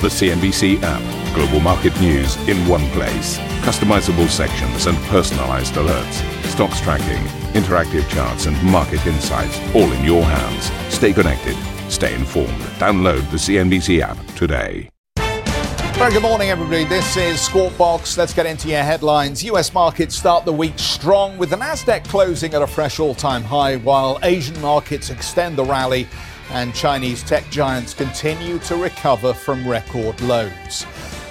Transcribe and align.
The 0.00 0.06
CNBC 0.06 0.78
app. 0.84 1.34
Global 1.34 1.58
market 1.58 2.00
news 2.00 2.36
in 2.48 2.56
one 2.68 2.88
place. 2.90 3.36
Customizable 3.66 4.28
sections 4.28 4.86
and 4.86 4.96
personalized 5.08 5.74
alerts. 5.74 6.22
Stocks 6.44 6.80
tracking, 6.80 7.20
interactive 7.60 8.08
charts, 8.08 8.46
and 8.46 8.62
market 8.62 9.04
insights 9.08 9.58
all 9.74 9.90
in 9.90 10.04
your 10.04 10.22
hands. 10.22 10.70
Stay 10.94 11.12
connected. 11.12 11.56
Stay 11.90 12.14
informed. 12.14 12.60
Download 12.78 13.28
the 13.32 13.38
CNBC 13.38 13.98
app 14.00 14.24
today. 14.36 14.88
Very 15.16 16.12
good 16.12 16.22
morning, 16.22 16.50
everybody. 16.50 16.84
This 16.84 17.16
is 17.16 17.40
Squawk 17.40 17.76
Box. 17.76 18.16
Let's 18.16 18.32
get 18.32 18.46
into 18.46 18.68
your 18.68 18.84
headlines. 18.84 19.42
US 19.42 19.74
markets 19.74 20.14
start 20.14 20.44
the 20.44 20.52
week 20.52 20.78
strong 20.78 21.36
with 21.38 21.50
the 21.50 21.56
Nasdaq 21.56 22.04
closing 22.04 22.54
at 22.54 22.62
a 22.62 22.68
fresh 22.68 23.00
all-time 23.00 23.42
high, 23.42 23.78
while 23.78 24.20
Asian 24.22 24.60
markets 24.60 25.10
extend 25.10 25.56
the 25.56 25.64
rally 25.64 26.06
and 26.50 26.74
Chinese 26.74 27.22
tech 27.22 27.48
giants 27.50 27.94
continue 27.94 28.58
to 28.60 28.76
recover 28.76 29.32
from 29.32 29.68
record 29.68 30.20
lows. 30.22 30.86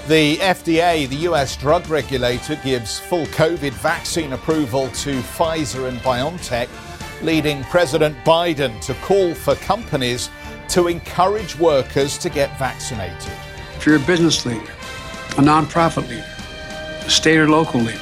The 0.08 0.38
FDA, 0.38 1.08
the 1.10 1.28
US 1.28 1.58
drug 1.58 1.90
regulator, 1.90 2.56
gives 2.64 3.00
full 3.00 3.26
COVID 3.28 3.74
vaccine 3.74 4.34
approval 4.34 4.88
to 4.90 5.20
Pfizer 5.20 5.90
and 5.90 6.00
BioNTech, 6.00 6.70
leading 7.22 7.64
President 7.66 8.16
Biden 8.24 8.80
to 8.82 8.94
call 8.96 9.34
for 9.34 9.56
companies 9.56 10.30
to 10.70 10.88
encourage 10.88 11.58
workers 11.58 12.18
to 12.20 12.30
get 12.30 12.58
vaccinated. 12.58 13.34
If 13.76 13.86
you're 13.86 13.98
a 13.98 14.00
business 14.00 14.46
leader, 14.46 14.72
a 15.32 15.42
nonprofit 15.42 16.08
leader, 16.08 16.26
a 17.06 17.10
state 17.10 17.38
or 17.38 17.50
local 17.50 17.82
leader 17.82 17.98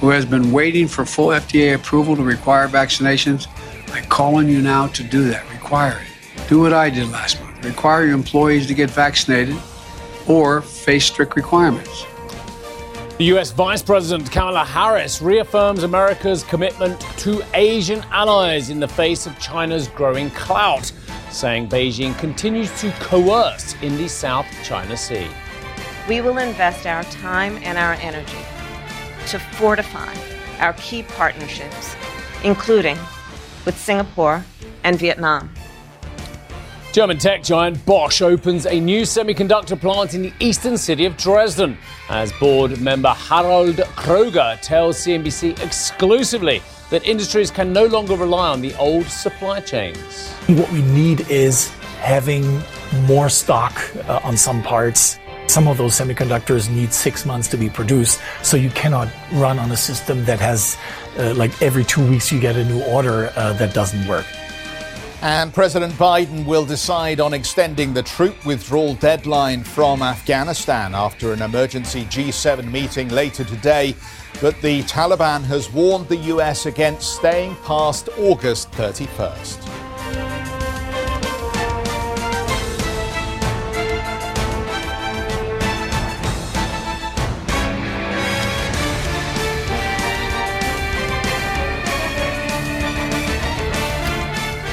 who 0.00 0.08
has 0.08 0.24
been 0.24 0.50
waiting 0.50 0.88
for 0.88 1.04
full 1.04 1.28
FDA 1.28 1.74
approval 1.74 2.16
to 2.16 2.22
require 2.22 2.66
vaccinations, 2.68 3.46
I 3.92 4.00
call 4.06 4.36
on 4.36 4.48
you 4.48 4.62
now 4.62 4.86
to 4.88 5.04
do 5.04 5.28
that. 5.28 5.48
Require 5.52 6.00
it. 6.00 6.19
Do 6.50 6.58
what 6.58 6.72
I 6.72 6.90
did 6.90 7.08
last 7.12 7.40
month 7.40 7.64
require 7.64 8.06
your 8.06 8.14
employees 8.14 8.66
to 8.66 8.74
get 8.74 8.90
vaccinated 8.90 9.56
or 10.26 10.62
face 10.62 11.04
strict 11.04 11.36
requirements. 11.36 12.04
The 13.18 13.26
US 13.36 13.52
Vice 13.52 13.82
President 13.82 14.32
Kamala 14.32 14.64
Harris 14.64 15.22
reaffirms 15.22 15.84
America's 15.84 16.42
commitment 16.42 17.00
to 17.18 17.44
Asian 17.54 18.00
allies 18.10 18.68
in 18.68 18.80
the 18.80 18.88
face 18.88 19.28
of 19.28 19.38
China's 19.38 19.86
growing 19.86 20.28
clout, 20.30 20.90
saying 21.30 21.68
Beijing 21.68 22.18
continues 22.18 22.76
to 22.80 22.90
coerce 22.98 23.80
in 23.80 23.96
the 23.96 24.08
South 24.08 24.46
China 24.64 24.96
Sea. 24.96 25.28
We 26.08 26.20
will 26.20 26.38
invest 26.38 26.84
our 26.84 27.04
time 27.04 27.60
and 27.62 27.78
our 27.78 27.92
energy 27.92 28.44
to 29.28 29.38
fortify 29.38 30.12
our 30.58 30.72
key 30.72 31.04
partnerships, 31.04 31.94
including 32.42 32.98
with 33.64 33.78
Singapore 33.78 34.44
and 34.82 34.98
Vietnam. 34.98 35.48
German 36.92 37.18
tech 37.18 37.44
giant 37.44 37.86
Bosch 37.86 38.20
opens 38.20 38.66
a 38.66 38.80
new 38.80 39.02
semiconductor 39.02 39.80
plant 39.80 40.14
in 40.14 40.22
the 40.22 40.32
eastern 40.40 40.76
city 40.76 41.04
of 41.04 41.16
Dresden, 41.16 41.78
as 42.08 42.32
board 42.32 42.80
member 42.80 43.10
Harald 43.10 43.76
Kröger 43.76 44.60
tells 44.60 44.98
CNBC 44.98 45.62
exclusively 45.62 46.60
that 46.90 47.06
industries 47.06 47.48
can 47.48 47.72
no 47.72 47.86
longer 47.86 48.16
rely 48.16 48.48
on 48.48 48.60
the 48.60 48.74
old 48.74 49.06
supply 49.06 49.60
chains. 49.60 50.32
What 50.48 50.68
we 50.72 50.82
need 50.82 51.20
is 51.30 51.68
having 52.00 52.60
more 53.06 53.28
stock 53.28 53.80
uh, 54.08 54.18
on 54.24 54.36
some 54.36 54.60
parts. 54.60 55.20
Some 55.46 55.68
of 55.68 55.78
those 55.78 55.92
semiconductors 55.92 56.68
need 56.68 56.92
six 56.92 57.24
months 57.24 57.46
to 57.50 57.56
be 57.56 57.70
produced, 57.70 58.20
so 58.42 58.56
you 58.56 58.70
cannot 58.70 59.08
run 59.34 59.60
on 59.60 59.70
a 59.70 59.76
system 59.76 60.24
that 60.24 60.40
has, 60.40 60.76
uh, 61.18 61.34
like, 61.34 61.62
every 61.62 61.84
two 61.84 62.04
weeks 62.10 62.32
you 62.32 62.40
get 62.40 62.56
a 62.56 62.64
new 62.64 62.82
order 62.82 63.32
uh, 63.36 63.52
that 63.54 63.74
doesn't 63.74 64.08
work. 64.08 64.26
And 65.22 65.52
President 65.52 65.92
Biden 65.94 66.46
will 66.46 66.64
decide 66.64 67.20
on 67.20 67.34
extending 67.34 67.92
the 67.92 68.02
troop 68.02 68.46
withdrawal 68.46 68.94
deadline 68.94 69.62
from 69.62 70.00
Afghanistan 70.00 70.94
after 70.94 71.34
an 71.34 71.42
emergency 71.42 72.06
G7 72.06 72.70
meeting 72.70 73.10
later 73.10 73.44
today. 73.44 73.94
But 74.40 74.58
the 74.62 74.82
Taliban 74.84 75.42
has 75.44 75.70
warned 75.70 76.08
the 76.08 76.16
U.S. 76.16 76.64
against 76.64 77.16
staying 77.16 77.54
past 77.66 78.08
August 78.16 78.70
31st. 78.72 79.79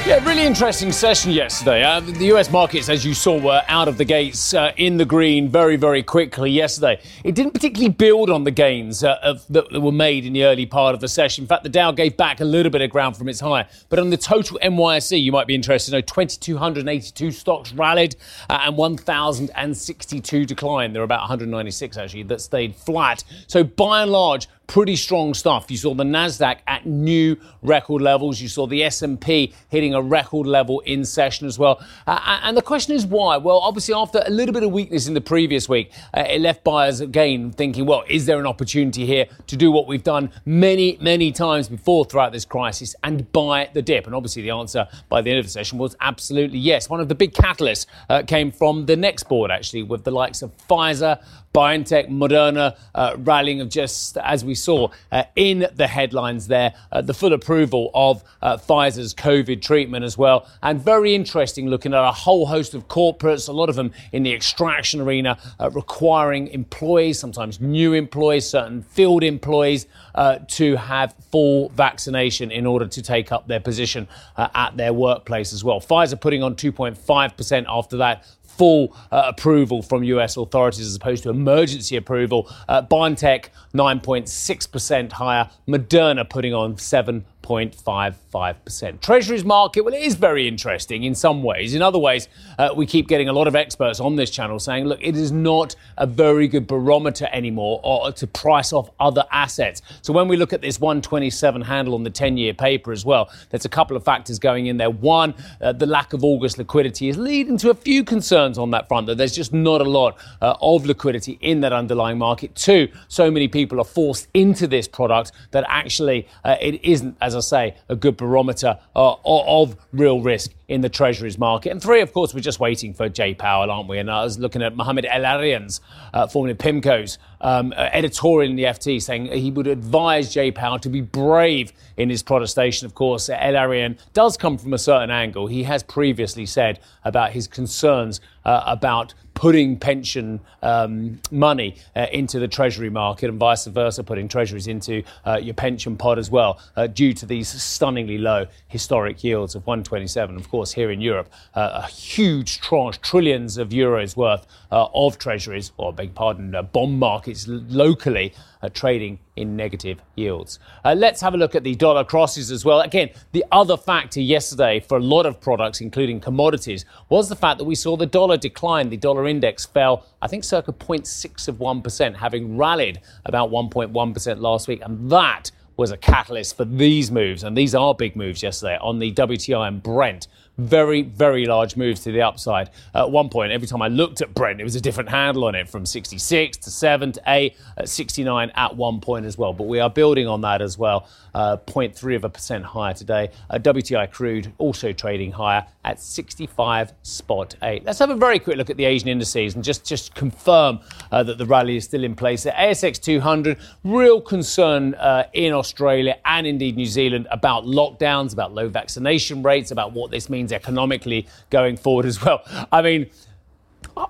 Yeah, 0.08 0.24
really 0.24 0.46
interesting 0.46 0.90
session 0.90 1.32
yesterday. 1.32 1.82
Uh, 1.84 2.00
the 2.00 2.32
US 2.32 2.50
markets, 2.50 2.88
as 2.88 3.04
you 3.04 3.12
saw, 3.12 3.38
were 3.38 3.60
out 3.68 3.88
of 3.88 3.98
the 3.98 4.06
gates 4.06 4.54
uh, 4.54 4.72
in 4.78 4.96
the 4.96 5.04
green 5.04 5.50
very, 5.50 5.76
very 5.76 6.02
quickly 6.02 6.50
yesterday. 6.50 6.98
It 7.24 7.34
didn't 7.34 7.52
particularly 7.52 7.90
build 7.90 8.30
on 8.30 8.44
the 8.44 8.50
gains 8.50 9.04
uh, 9.04 9.18
of, 9.22 9.44
that 9.50 9.70
were 9.70 9.92
made 9.92 10.24
in 10.24 10.32
the 10.32 10.44
early 10.44 10.64
part 10.64 10.94
of 10.94 11.02
the 11.02 11.08
session. 11.08 11.44
In 11.44 11.48
fact, 11.48 11.62
the 11.62 11.68
Dow 11.68 11.92
gave 11.92 12.16
back 12.16 12.40
a 12.40 12.46
little 12.46 12.72
bit 12.72 12.80
of 12.80 12.88
ground 12.88 13.18
from 13.18 13.28
its 13.28 13.40
high. 13.40 13.66
But 13.90 13.98
on 13.98 14.08
the 14.08 14.16
total 14.16 14.58
NYSE, 14.62 15.22
you 15.22 15.30
might 15.30 15.46
be 15.46 15.54
interested 15.54 15.90
to 15.90 15.98
know 15.98 16.00
2,282 16.00 17.30
stocks 17.30 17.74
rallied 17.74 18.16
uh, 18.48 18.60
and 18.62 18.78
1,062 18.78 20.46
declined. 20.46 20.94
There 20.94 21.02
were 21.02 21.04
about 21.04 21.20
196 21.20 21.98
actually 21.98 22.22
that 22.22 22.40
stayed 22.40 22.74
flat. 22.74 23.24
So 23.46 23.62
by 23.62 24.04
and 24.04 24.10
large, 24.10 24.48
pretty 24.68 24.94
strong 24.96 25.32
stuff. 25.32 25.70
You 25.70 25.78
saw 25.78 25.94
the 25.94 26.04
Nasdaq 26.04 26.58
at 26.66 26.86
new 26.86 27.36
record 27.62 28.02
levels. 28.02 28.40
You 28.40 28.48
saw 28.48 28.66
the 28.66 28.84
S&P 28.84 29.52
hitting 29.70 29.94
a 29.94 30.02
record 30.02 30.46
level 30.46 30.80
in 30.80 31.06
session 31.06 31.46
as 31.46 31.58
well. 31.58 31.82
Uh, 32.06 32.40
and 32.42 32.56
the 32.56 32.62
question 32.62 32.94
is 32.94 33.06
why? 33.06 33.38
Well, 33.38 33.58
obviously 33.58 33.94
after 33.94 34.22
a 34.24 34.30
little 34.30 34.52
bit 34.52 34.62
of 34.62 34.70
weakness 34.70 35.08
in 35.08 35.14
the 35.14 35.22
previous 35.22 35.70
week, 35.70 35.90
uh, 36.14 36.24
it 36.28 36.42
left 36.42 36.64
buyers 36.64 37.00
again 37.00 37.50
thinking, 37.50 37.86
well, 37.86 38.04
is 38.08 38.26
there 38.26 38.38
an 38.38 38.46
opportunity 38.46 39.06
here 39.06 39.26
to 39.46 39.56
do 39.56 39.72
what 39.72 39.88
we've 39.88 40.04
done 40.04 40.30
many, 40.44 40.98
many 41.00 41.32
times 41.32 41.68
before 41.68 42.04
throughout 42.04 42.32
this 42.32 42.44
crisis 42.44 42.94
and 43.02 43.32
buy 43.32 43.70
the 43.72 43.80
dip? 43.80 44.04
And 44.04 44.14
obviously 44.14 44.42
the 44.42 44.50
answer 44.50 44.86
by 45.08 45.22
the 45.22 45.30
end 45.30 45.38
of 45.38 45.46
the 45.46 45.50
session 45.50 45.78
was 45.78 45.96
absolutely 46.02 46.58
yes. 46.58 46.90
One 46.90 47.00
of 47.00 47.08
the 47.08 47.14
big 47.14 47.32
catalysts 47.32 47.86
uh, 48.10 48.22
came 48.22 48.52
from 48.52 48.84
the 48.84 48.96
next 48.96 49.30
board 49.30 49.50
actually 49.50 49.82
with 49.82 50.04
the 50.04 50.10
likes 50.10 50.42
of 50.42 50.52
Pfizer, 50.68 51.22
BioNTech, 51.58 52.08
Moderna 52.08 52.76
uh, 52.94 53.16
rallying 53.18 53.60
of 53.60 53.68
just 53.68 54.16
as 54.18 54.44
we 54.44 54.54
saw 54.54 54.90
uh, 55.10 55.24
in 55.34 55.66
the 55.74 55.88
headlines 55.88 56.46
there, 56.46 56.72
uh, 56.92 57.02
the 57.02 57.12
full 57.12 57.32
approval 57.32 57.90
of 57.94 58.22
uh, 58.42 58.56
Pfizer's 58.56 59.12
COVID 59.12 59.60
treatment 59.60 60.04
as 60.04 60.16
well. 60.16 60.48
And 60.62 60.80
very 60.80 61.16
interesting 61.16 61.66
looking 61.66 61.94
at 61.94 62.04
a 62.04 62.12
whole 62.12 62.46
host 62.46 62.74
of 62.74 62.86
corporates, 62.86 63.48
a 63.48 63.52
lot 63.52 63.68
of 63.68 63.74
them 63.74 63.90
in 64.12 64.22
the 64.22 64.32
extraction 64.32 65.00
arena, 65.00 65.36
uh, 65.58 65.68
requiring 65.70 66.46
employees, 66.46 67.18
sometimes 67.18 67.60
new 67.60 67.92
employees, 67.92 68.48
certain 68.48 68.82
field 68.82 69.24
employees, 69.24 69.88
uh, 70.14 70.38
to 70.46 70.76
have 70.76 71.12
full 71.32 71.70
vaccination 71.70 72.52
in 72.52 72.66
order 72.66 72.86
to 72.86 73.02
take 73.02 73.32
up 73.32 73.48
their 73.48 73.58
position 73.58 74.06
at 74.36 74.76
their 74.76 74.92
workplace 74.92 75.52
as 75.52 75.64
well. 75.64 75.80
Pfizer 75.80 76.20
putting 76.20 76.44
on 76.44 76.54
2.5% 76.54 77.64
after 77.68 77.96
that 77.96 78.24
full 78.58 78.94
uh, 79.10 79.22
approval 79.26 79.80
from 79.82 80.02
US 80.04 80.36
authorities 80.36 80.86
as 80.86 80.96
opposed 80.96 81.22
to 81.22 81.30
emergency 81.30 81.96
approval. 81.96 82.50
Uh, 82.68 82.82
BioNTech 82.82 83.46
9.6% 83.72 85.12
higher, 85.12 85.48
Moderna 85.66 86.28
putting 86.28 86.52
on 86.52 86.76
7 86.76 87.24
0.55%. 87.48 89.00
Treasuries 89.00 89.44
market, 89.44 89.82
well, 89.82 89.94
it 89.94 90.02
is 90.02 90.14
very 90.16 90.46
interesting 90.46 91.04
in 91.04 91.14
some 91.14 91.42
ways. 91.42 91.74
In 91.74 91.80
other 91.80 91.98
ways, 91.98 92.28
uh, 92.58 92.70
we 92.76 92.84
keep 92.84 93.08
getting 93.08 93.28
a 93.28 93.32
lot 93.32 93.48
of 93.48 93.56
experts 93.56 94.00
on 94.00 94.16
this 94.16 94.28
channel 94.30 94.58
saying, 94.58 94.84
look, 94.84 94.98
it 95.02 95.16
is 95.16 95.32
not 95.32 95.74
a 95.96 96.06
very 96.06 96.46
good 96.46 96.66
barometer 96.66 97.26
anymore 97.32 97.80
or 97.82 98.12
to 98.12 98.26
price 98.26 98.72
off 98.72 98.90
other 99.00 99.24
assets. 99.32 99.80
So 100.02 100.12
when 100.12 100.28
we 100.28 100.36
look 100.36 100.52
at 100.52 100.60
this 100.60 100.78
127 100.78 101.62
handle 101.62 101.94
on 101.94 102.02
the 102.02 102.10
10 102.10 102.36
year 102.36 102.52
paper 102.52 102.92
as 102.92 103.06
well, 103.06 103.30
there's 103.48 103.64
a 103.64 103.70
couple 103.70 103.96
of 103.96 104.04
factors 104.04 104.38
going 104.38 104.66
in 104.66 104.76
there. 104.76 104.90
One, 104.90 105.34
uh, 105.62 105.72
the 105.72 105.86
lack 105.86 106.12
of 106.12 106.24
August 106.24 106.58
liquidity 106.58 107.08
is 107.08 107.16
leading 107.16 107.56
to 107.58 107.70
a 107.70 107.74
few 107.74 108.04
concerns 108.04 108.58
on 108.58 108.70
that 108.72 108.88
front, 108.88 109.06
that 109.06 109.16
there's 109.16 109.34
just 109.34 109.54
not 109.54 109.80
a 109.80 109.88
lot 109.88 110.18
uh, 110.42 110.54
of 110.60 110.84
liquidity 110.84 111.38
in 111.40 111.60
that 111.60 111.72
underlying 111.72 112.18
market. 112.18 112.54
Two, 112.54 112.88
so 113.08 113.30
many 113.30 113.48
people 113.48 113.80
are 113.80 113.84
forced 113.84 114.28
into 114.34 114.66
this 114.66 114.86
product 114.86 115.32
that 115.52 115.64
actually 115.66 116.28
uh, 116.44 116.56
it 116.60 116.84
isn't, 116.84 117.16
as 117.22 117.37
I 117.38 117.40
say, 117.40 117.76
a 117.88 117.96
good 117.96 118.16
barometer 118.16 118.78
uh, 118.94 119.14
of 119.24 119.76
real 119.92 120.20
risk 120.20 120.52
in 120.68 120.82
the 120.82 120.88
treasuries 120.88 121.38
market. 121.38 121.70
And 121.70 121.82
three, 121.82 122.02
of 122.02 122.12
course, 122.12 122.34
we're 122.34 122.40
just 122.40 122.60
waiting 122.60 122.92
for 122.92 123.08
Jay 123.08 123.34
Powell, 123.34 123.70
aren't 123.70 123.88
we? 123.88 123.98
And 123.98 124.10
I 124.10 124.22
was 124.22 124.38
looking 124.38 124.62
at 124.62 124.76
Mohamed 124.76 125.06
El-Erian's, 125.06 125.80
uh, 126.12 126.26
formerly 126.26 126.54
PIMCO's, 126.54 127.18
um, 127.40 127.72
uh, 127.72 127.88
editorial 127.92 128.50
in 128.50 128.56
the 128.56 128.64
FT 128.64 129.00
saying 129.00 129.26
he 129.26 129.50
would 129.50 129.66
advise 129.66 130.32
Jay 130.32 130.50
Powell 130.50 130.78
to 130.80 130.90
be 130.90 131.00
brave 131.00 131.72
in 131.96 132.10
his 132.10 132.22
protestation. 132.22 132.84
Of 132.84 132.94
course, 132.94 133.30
El-Erian 133.30 133.98
does 134.12 134.36
come 134.36 134.58
from 134.58 134.74
a 134.74 134.78
certain 134.78 135.10
angle. 135.10 135.46
He 135.46 135.62
has 135.62 135.82
previously 135.82 136.44
said 136.44 136.80
about 137.04 137.32
his 137.32 137.46
concerns 137.46 138.20
uh, 138.44 138.62
about 138.66 139.14
putting 139.38 139.78
pension 139.78 140.40
um, 140.62 141.20
money 141.30 141.76
uh, 141.94 142.06
into 142.12 142.40
the 142.40 142.48
treasury 142.48 142.90
market 142.90 143.30
and 143.30 143.38
vice 143.38 143.66
versa, 143.66 144.02
putting 144.02 144.26
treasuries 144.26 144.66
into 144.66 145.00
uh, 145.24 145.38
your 145.40 145.54
pension 145.54 145.96
pot 145.96 146.18
as 146.18 146.28
well, 146.28 146.58
uh, 146.74 146.88
due 146.88 147.14
to 147.14 147.24
these 147.24 147.46
stunningly 147.48 148.18
low 148.18 148.44
historic 148.66 149.22
yields 149.22 149.54
of 149.54 149.64
127. 149.64 150.34
Of 150.34 150.50
course, 150.50 150.72
here 150.72 150.90
in 150.90 151.00
Europe, 151.00 151.32
uh, 151.54 151.82
a 151.84 151.86
huge 151.86 152.60
tranche, 152.60 153.00
trillions 153.00 153.58
of 153.58 153.68
euros 153.68 154.16
worth 154.16 154.44
uh, 154.72 154.88
of 154.92 155.18
treasuries, 155.18 155.70
or 155.76 155.92
beg 155.92 156.16
pardon, 156.16 156.56
bond 156.72 156.98
markets 156.98 157.46
locally 157.46 158.34
uh, 158.62 158.68
trading 158.68 159.18
in 159.36 159.56
negative 159.56 160.00
yields. 160.16 160.58
Uh, 160.84 160.94
let's 160.96 161.20
have 161.20 161.34
a 161.34 161.36
look 161.36 161.54
at 161.54 161.64
the 161.64 161.74
dollar 161.74 162.04
crosses 162.04 162.50
as 162.50 162.64
well. 162.64 162.80
Again, 162.80 163.10
the 163.32 163.44
other 163.52 163.76
factor 163.76 164.20
yesterday 164.20 164.80
for 164.80 164.98
a 164.98 165.02
lot 165.02 165.26
of 165.26 165.40
products, 165.40 165.80
including 165.80 166.20
commodities, 166.20 166.84
was 167.08 167.28
the 167.28 167.36
fact 167.36 167.58
that 167.58 167.64
we 167.64 167.74
saw 167.74 167.96
the 167.96 168.06
dollar 168.06 168.36
decline. 168.36 168.88
The 168.88 168.96
dollar 168.96 169.26
index 169.26 169.66
fell, 169.66 170.06
I 170.22 170.28
think, 170.28 170.44
circa 170.44 170.72
0.6 170.72 171.48
of 171.48 171.56
1%, 171.56 172.16
having 172.16 172.56
rallied 172.56 173.00
about 173.24 173.50
1.1% 173.50 174.40
last 174.40 174.68
week. 174.68 174.80
And 174.84 175.10
that 175.10 175.50
was 175.78 175.92
a 175.92 175.96
catalyst 175.96 176.56
for 176.56 176.64
these 176.64 177.10
moves, 177.10 177.44
and 177.44 177.56
these 177.56 177.72
are 177.72 177.94
big 177.94 178.16
moves 178.16 178.42
yesterday 178.42 178.76
on 178.80 178.98
the 178.98 179.12
WTI 179.12 179.68
and 179.68 179.80
Brent 179.80 180.26
very, 180.58 181.02
very 181.02 181.46
large 181.46 181.76
moves 181.76 182.00
to 182.00 182.12
the 182.12 182.20
upside. 182.20 182.70
At 182.94 183.10
one 183.10 183.28
point, 183.28 183.52
every 183.52 183.68
time 183.68 183.80
I 183.80 183.88
looked 183.88 184.20
at 184.20 184.34
Brent, 184.34 184.60
it 184.60 184.64
was 184.64 184.74
a 184.74 184.80
different 184.80 185.08
handle 185.08 185.44
on 185.44 185.54
it 185.54 185.68
from 185.68 185.86
66 185.86 186.56
to 186.58 186.70
7 186.70 187.12
to 187.12 187.22
8, 187.26 187.56
at 187.76 187.88
69 187.88 188.52
at 188.54 188.76
one 188.76 189.00
point 189.00 189.24
as 189.24 189.38
well. 189.38 189.52
But 189.52 189.68
we 189.68 189.80
are 189.80 189.88
building 189.88 190.26
on 190.26 190.40
that 190.42 190.60
as 190.60 190.76
well. 190.76 191.08
Uh, 191.34 191.56
0.3 191.66 192.16
of 192.16 192.24
a 192.24 192.28
percent 192.28 192.64
higher 192.64 192.92
today. 192.92 193.30
Uh, 193.48 193.58
WTI 193.58 194.10
crude 194.10 194.52
also 194.58 194.92
trading 194.92 195.30
higher 195.30 195.64
at 195.84 196.00
65 196.00 196.92
spot 197.02 197.54
8. 197.62 197.84
Let's 197.84 198.00
have 198.00 198.10
a 198.10 198.16
very 198.16 198.40
quick 198.40 198.56
look 198.56 198.70
at 198.70 198.76
the 198.76 198.84
Asian 198.84 199.08
indices 199.08 199.54
and 199.54 199.62
just, 199.62 199.86
just 199.86 200.14
confirm 200.14 200.80
uh, 201.12 201.22
that 201.22 201.38
the 201.38 201.46
rally 201.46 201.76
is 201.76 201.84
still 201.84 202.02
in 202.02 202.16
place. 202.16 202.42
The 202.42 202.50
ASX 202.50 203.00
200, 203.00 203.58
real 203.84 204.20
concern 204.20 204.94
uh, 204.94 205.28
in 205.32 205.52
Australia 205.52 206.16
and 206.24 206.46
indeed 206.46 206.76
New 206.76 206.86
Zealand 206.86 207.28
about 207.30 207.64
lockdowns, 207.64 208.32
about 208.32 208.52
low 208.52 208.68
vaccination 208.68 209.42
rates, 209.42 209.70
about 209.70 209.92
what 209.92 210.10
this 210.10 210.28
means 210.28 210.47
economically 210.52 211.26
going 211.50 211.76
forward 211.76 212.06
as 212.06 212.22
well. 212.22 212.42
I 212.72 212.82
mean, 212.82 213.10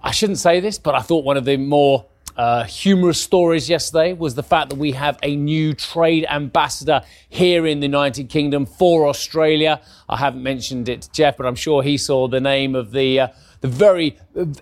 I 0.02 0.10
shouldn't 0.10 0.38
say 0.38 0.60
this, 0.60 0.78
but 0.78 0.94
I 0.94 1.00
thought 1.00 1.24
one 1.24 1.36
of 1.36 1.44
the 1.44 1.56
more 1.56 2.06
uh, 2.36 2.62
humorous 2.64 3.20
stories 3.20 3.68
yesterday 3.68 4.12
was 4.12 4.36
the 4.36 4.42
fact 4.42 4.70
that 4.70 4.78
we 4.78 4.92
have 4.92 5.18
a 5.22 5.34
new 5.34 5.74
trade 5.74 6.24
ambassador 6.30 7.02
here 7.28 7.66
in 7.66 7.80
the 7.80 7.86
United 7.86 8.28
Kingdom 8.28 8.64
for 8.64 9.08
Australia. 9.08 9.80
I 10.08 10.16
haven't 10.16 10.42
mentioned 10.42 10.88
it 10.88 11.02
to 11.02 11.12
Geoff, 11.12 11.36
but 11.36 11.46
I'm 11.46 11.56
sure 11.56 11.82
he 11.82 11.98
saw 11.98 12.28
the 12.28 12.40
name 12.40 12.74
of 12.74 12.92
the. 12.92 13.20
Uh, 13.20 13.28
the 13.60 13.68
very 13.68 14.16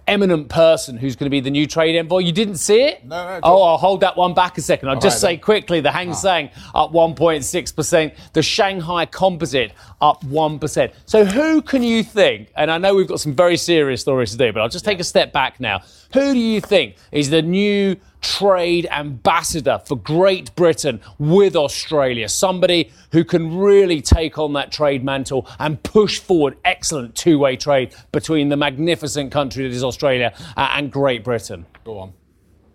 eminent 0.06 0.48
person 0.48 0.96
who's 0.96 1.16
going 1.16 1.26
to 1.26 1.30
be 1.30 1.40
the 1.40 1.50
new 1.50 1.66
trade 1.66 1.96
envoy. 1.96 2.18
You 2.18 2.32
didn't 2.32 2.56
see 2.56 2.82
it? 2.82 3.04
No, 3.04 3.26
no. 3.26 3.40
Oh, 3.42 3.62
I'll 3.62 3.76
hold 3.76 4.00
that 4.00 4.16
one 4.16 4.34
back 4.34 4.56
a 4.56 4.62
second. 4.62 4.88
I'll 4.88 4.94
All 4.94 5.00
just 5.00 5.16
right, 5.16 5.30
say 5.30 5.36
then. 5.36 5.42
quickly 5.42 5.80
the 5.80 5.92
Hang 5.92 6.10
ah. 6.10 6.14
Seng 6.14 6.50
up 6.74 6.92
1.6%, 6.92 8.16
the 8.32 8.42
Shanghai 8.42 9.04
Composite 9.06 9.72
up 10.00 10.24
1%. 10.24 10.92
So 11.04 11.24
who 11.24 11.60
can 11.60 11.82
you 11.82 12.02
think, 12.02 12.50
and 12.56 12.70
I 12.70 12.78
know 12.78 12.94
we've 12.94 13.08
got 13.08 13.20
some 13.20 13.34
very 13.34 13.56
serious 13.56 14.00
stories 14.00 14.30
to 14.32 14.38
do, 14.38 14.52
but 14.52 14.60
I'll 14.60 14.68
just 14.68 14.84
take 14.84 15.00
a 15.00 15.04
step 15.04 15.32
back 15.32 15.60
now. 15.60 15.80
Who 16.14 16.32
do 16.32 16.38
you 16.38 16.60
think 16.60 16.96
is 17.12 17.28
the 17.30 17.42
new 17.42 17.96
trade 18.20 18.86
ambassador 18.90 19.80
for 19.84 19.96
Great 19.96 20.54
Britain 20.56 21.00
with 21.18 21.56
Australia, 21.56 22.28
somebody 22.28 22.90
who 23.12 23.24
can 23.24 23.56
really 23.58 24.00
take 24.00 24.38
on 24.38 24.52
that 24.54 24.72
trade 24.72 25.04
mantle 25.04 25.46
and 25.58 25.82
push 25.82 26.18
forward 26.18 26.56
excellent 26.64 27.14
two 27.14 27.38
way 27.38 27.56
trade 27.56 27.94
between 28.12 28.48
the 28.48 28.56
magnificent 28.56 29.32
country 29.32 29.64
that 29.64 29.74
is 29.74 29.84
Australia 29.84 30.32
uh, 30.56 30.70
and 30.72 30.90
Great 30.90 31.24
Britain. 31.24 31.66
Go 31.84 31.98
on. 31.98 32.12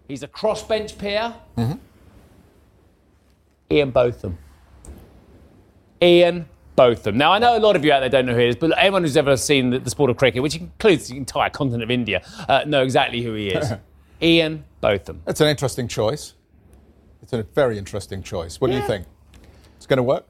He's 0.07 0.23
a 0.23 0.27
crossbench 0.27 0.97
peer. 0.97 1.33
Mm-hmm. 1.57 1.77
Ian 3.71 3.91
Botham. 3.91 4.37
Ian 6.01 6.49
Botham. 6.75 7.17
Now, 7.17 7.31
I 7.31 7.39
know 7.39 7.57
a 7.57 7.59
lot 7.59 7.75
of 7.75 7.85
you 7.85 7.91
out 7.93 8.01
there 8.01 8.09
don't 8.09 8.25
know 8.25 8.33
who 8.33 8.39
he 8.39 8.47
is, 8.47 8.55
but 8.55 8.77
anyone 8.77 9.03
who's 9.03 9.15
ever 9.15 9.37
seen 9.37 9.69
the, 9.69 9.79
the 9.79 9.89
sport 9.89 10.09
of 10.09 10.17
cricket, 10.17 10.41
which 10.41 10.55
includes 10.55 11.07
the 11.07 11.17
entire 11.17 11.49
continent 11.49 11.83
of 11.83 11.91
India, 11.91 12.23
uh, 12.49 12.63
know 12.65 12.83
exactly 12.83 13.21
who 13.21 13.33
he 13.33 13.49
is. 13.49 13.71
Ian 14.21 14.65
Botham. 14.81 15.21
That's 15.25 15.41
an 15.41 15.47
interesting 15.47 15.87
choice. 15.87 16.35
It's 17.21 17.33
a 17.33 17.43
very 17.43 17.77
interesting 17.77 18.23
choice. 18.23 18.59
What 18.59 18.71
yeah. 18.71 18.77
do 18.77 18.81
you 18.81 18.87
think? 18.87 19.07
It's 19.77 19.85
going 19.85 19.97
to 19.97 20.03
work? 20.03 20.25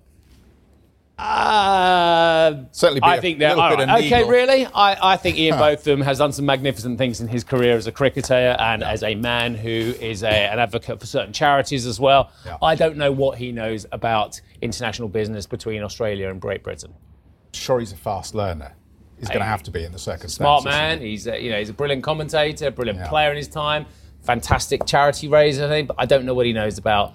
Uh, 1.17 2.63
Certainly, 2.71 3.01
I 3.03 3.19
think 3.19 3.39
that. 3.39 3.55
Right. 3.55 4.03
Okay, 4.05 4.27
really? 4.27 4.65
I, 4.65 5.13
I 5.13 5.17
think 5.17 5.37
Ian 5.37 5.59
Botham 5.59 6.01
has 6.01 6.17
done 6.17 6.31
some 6.31 6.47
magnificent 6.47 6.97
things 6.97 7.21
in 7.21 7.27
his 7.27 7.43
career 7.43 7.77
as 7.77 7.85
a 7.85 7.91
cricketer 7.91 8.33
and 8.33 8.81
yeah. 8.81 8.89
as 8.89 9.03
a 9.03 9.13
man 9.13 9.53
who 9.53 9.69
is 9.69 10.23
a, 10.23 10.27
an 10.27 10.57
advocate 10.57 10.99
for 10.99 11.05
certain 11.05 11.31
charities 11.31 11.85
as 11.85 11.99
well. 11.99 12.31
Yeah. 12.43 12.57
I 12.61 12.73
don't 12.73 12.97
know 12.97 13.11
what 13.11 13.37
he 13.37 13.51
knows 13.51 13.85
about 13.91 14.41
international 14.61 15.09
business 15.09 15.45
between 15.45 15.83
Australia 15.83 16.29
and 16.29 16.41
Great 16.41 16.63
Britain. 16.63 16.93
Sure, 17.53 17.79
he's 17.79 17.91
a 17.91 17.97
fast 17.97 18.33
learner 18.33 18.73
he's 19.21 19.29
going 19.29 19.39
to 19.39 19.45
have 19.45 19.63
to 19.63 19.71
be 19.71 19.83
in 19.83 19.91
the 19.91 19.99
second. 19.99 20.29
Smart 20.29 20.65
man. 20.65 20.99
He? 20.99 21.11
He's 21.11 21.27
a, 21.27 21.41
you 21.41 21.51
know 21.51 21.59
he's 21.59 21.69
a 21.69 21.73
brilliant 21.73 22.03
commentator, 22.03 22.71
brilliant 22.71 22.99
yeah. 22.99 23.07
player 23.07 23.31
in 23.31 23.37
his 23.37 23.47
time, 23.47 23.85
fantastic 24.23 24.85
charity 24.85 25.27
raiser. 25.27 25.65
I 25.65 25.69
think, 25.69 25.87
but 25.87 25.95
I 25.99 26.05
don't 26.05 26.25
know 26.25 26.33
what 26.33 26.45
he 26.45 26.53
knows 26.53 26.77
about 26.77 27.13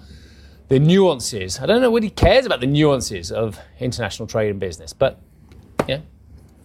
the 0.68 0.78
nuances. 0.78 1.60
I 1.60 1.66
don't 1.66 1.80
know 1.80 1.90
what 1.90 2.02
he 2.02 2.10
cares 2.10 2.46
about 2.46 2.60
the 2.60 2.66
nuances 2.66 3.30
of 3.32 3.58
international 3.80 4.26
trade 4.26 4.50
and 4.50 4.60
business. 4.60 4.92
But 4.92 5.20
yeah, 5.88 6.00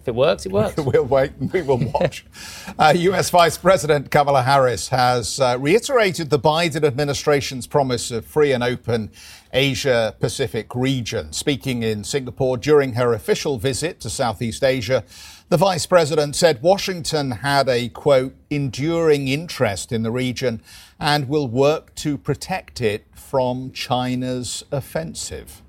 if 0.02 0.08
it 0.08 0.14
works, 0.16 0.46
it 0.46 0.52
works. 0.52 0.76
we'll 0.78 1.04
wait 1.04 1.30
and 1.38 1.52
we 1.52 1.62
will 1.62 1.78
watch. 1.78 2.26
uh, 2.78 2.92
US 2.96 3.30
Vice 3.30 3.56
President 3.56 4.10
Kamala 4.10 4.42
Harris 4.42 4.88
has 4.88 5.38
uh, 5.38 5.56
reiterated 5.60 6.28
the 6.28 6.40
Biden 6.40 6.82
administration's 6.82 7.68
promise 7.68 8.10
of 8.10 8.26
free 8.26 8.52
and 8.52 8.64
open 8.64 9.12
Asia 9.52 10.16
Pacific 10.18 10.74
region. 10.74 11.32
Speaking 11.32 11.84
in 11.84 12.02
Singapore 12.02 12.56
during 12.56 12.94
her 12.94 13.12
official 13.12 13.58
visit 13.58 14.00
to 14.00 14.10
Southeast 14.10 14.64
Asia, 14.64 15.04
the 15.50 15.56
vice 15.56 15.86
president 15.86 16.34
said 16.34 16.62
Washington 16.62 17.30
had 17.30 17.68
a 17.68 17.88
quote, 17.90 18.34
enduring 18.50 19.28
interest 19.28 19.92
in 19.92 20.02
the 20.02 20.10
region 20.10 20.62
and 20.98 21.28
will 21.28 21.46
work 21.46 21.94
to 21.96 22.18
protect 22.18 22.80
it 22.80 23.06
from 23.14 23.70
China's 23.70 24.64
offensive. 24.72 25.62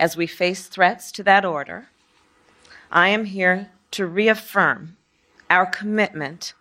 As 0.00 0.16
we 0.16 0.26
face 0.26 0.66
threats 0.66 1.12
to 1.12 1.22
that 1.22 1.44
order, 1.44 1.90
I 2.94 3.08
am 3.08 3.24
here 3.24 3.70
to 3.92 4.06
reaffirm 4.06 4.98
our 5.48 5.64
commitment 5.64 6.52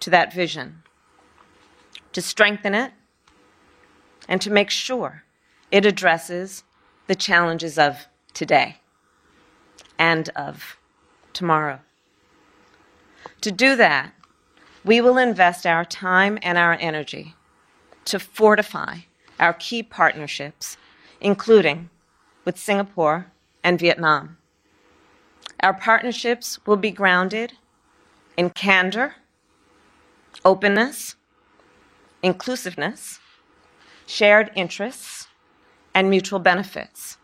to 0.00 0.10
that 0.10 0.30
vision, 0.30 0.82
to 2.12 2.20
strengthen 2.20 2.74
it, 2.74 2.92
and 4.28 4.40
to 4.42 4.50
make 4.50 4.68
sure 4.68 5.24
it 5.70 5.86
addresses 5.86 6.64
the 7.06 7.14
challenges 7.14 7.78
of 7.78 8.06
today 8.34 8.76
and 9.98 10.28
of 10.36 10.76
tomorrow. 11.32 11.80
To 13.40 13.50
do 13.50 13.74
that, 13.76 14.12
we 14.84 15.00
will 15.00 15.16
invest 15.16 15.66
our 15.66 15.86
time 15.86 16.38
and 16.42 16.58
our 16.58 16.76
energy 16.80 17.34
to 18.04 18.18
fortify 18.18 18.98
our 19.40 19.54
key 19.54 19.82
partnerships, 19.82 20.76
including 21.18 21.88
with 22.44 22.58
Singapore 22.58 23.32
and 23.64 23.78
Vietnam. 23.78 24.36
Our 25.62 25.74
partnerships 25.74 26.58
will 26.66 26.76
be 26.76 26.90
grounded 26.90 27.52
in 28.36 28.50
candor, 28.50 29.14
openness, 30.44 31.14
inclusiveness, 32.22 33.20
shared 34.06 34.50
interests, 34.56 35.28
and 35.94 36.10
mutual 36.10 36.40
benefits. 36.40 37.18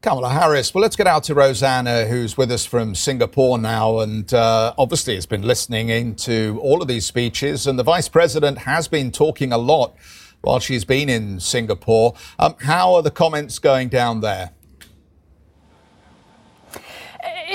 Kamala 0.00 0.30
Harris. 0.30 0.74
Well, 0.74 0.82
let's 0.82 0.94
get 0.94 1.06
out 1.06 1.24
to 1.24 1.34
Rosanna, 1.34 2.04
who's 2.04 2.36
with 2.36 2.52
us 2.52 2.64
from 2.64 2.94
Singapore 2.94 3.58
now, 3.58 3.98
and 4.00 4.32
uh, 4.32 4.74
obviously 4.78 5.14
has 5.14 5.26
been 5.26 5.42
listening 5.42 5.88
into 5.88 6.60
all 6.62 6.82
of 6.82 6.86
these 6.86 7.06
speeches. 7.06 7.66
And 7.66 7.78
the 7.78 7.82
vice 7.82 8.08
president 8.08 8.58
has 8.58 8.88
been 8.88 9.10
talking 9.10 9.52
a 9.52 9.58
lot 9.58 9.96
while 10.42 10.60
she's 10.60 10.84
been 10.84 11.08
in 11.08 11.40
Singapore. 11.40 12.14
Um, 12.38 12.54
how 12.60 12.94
are 12.94 13.02
the 13.02 13.10
comments 13.10 13.58
going 13.58 13.88
down 13.88 14.20
there? 14.20 14.52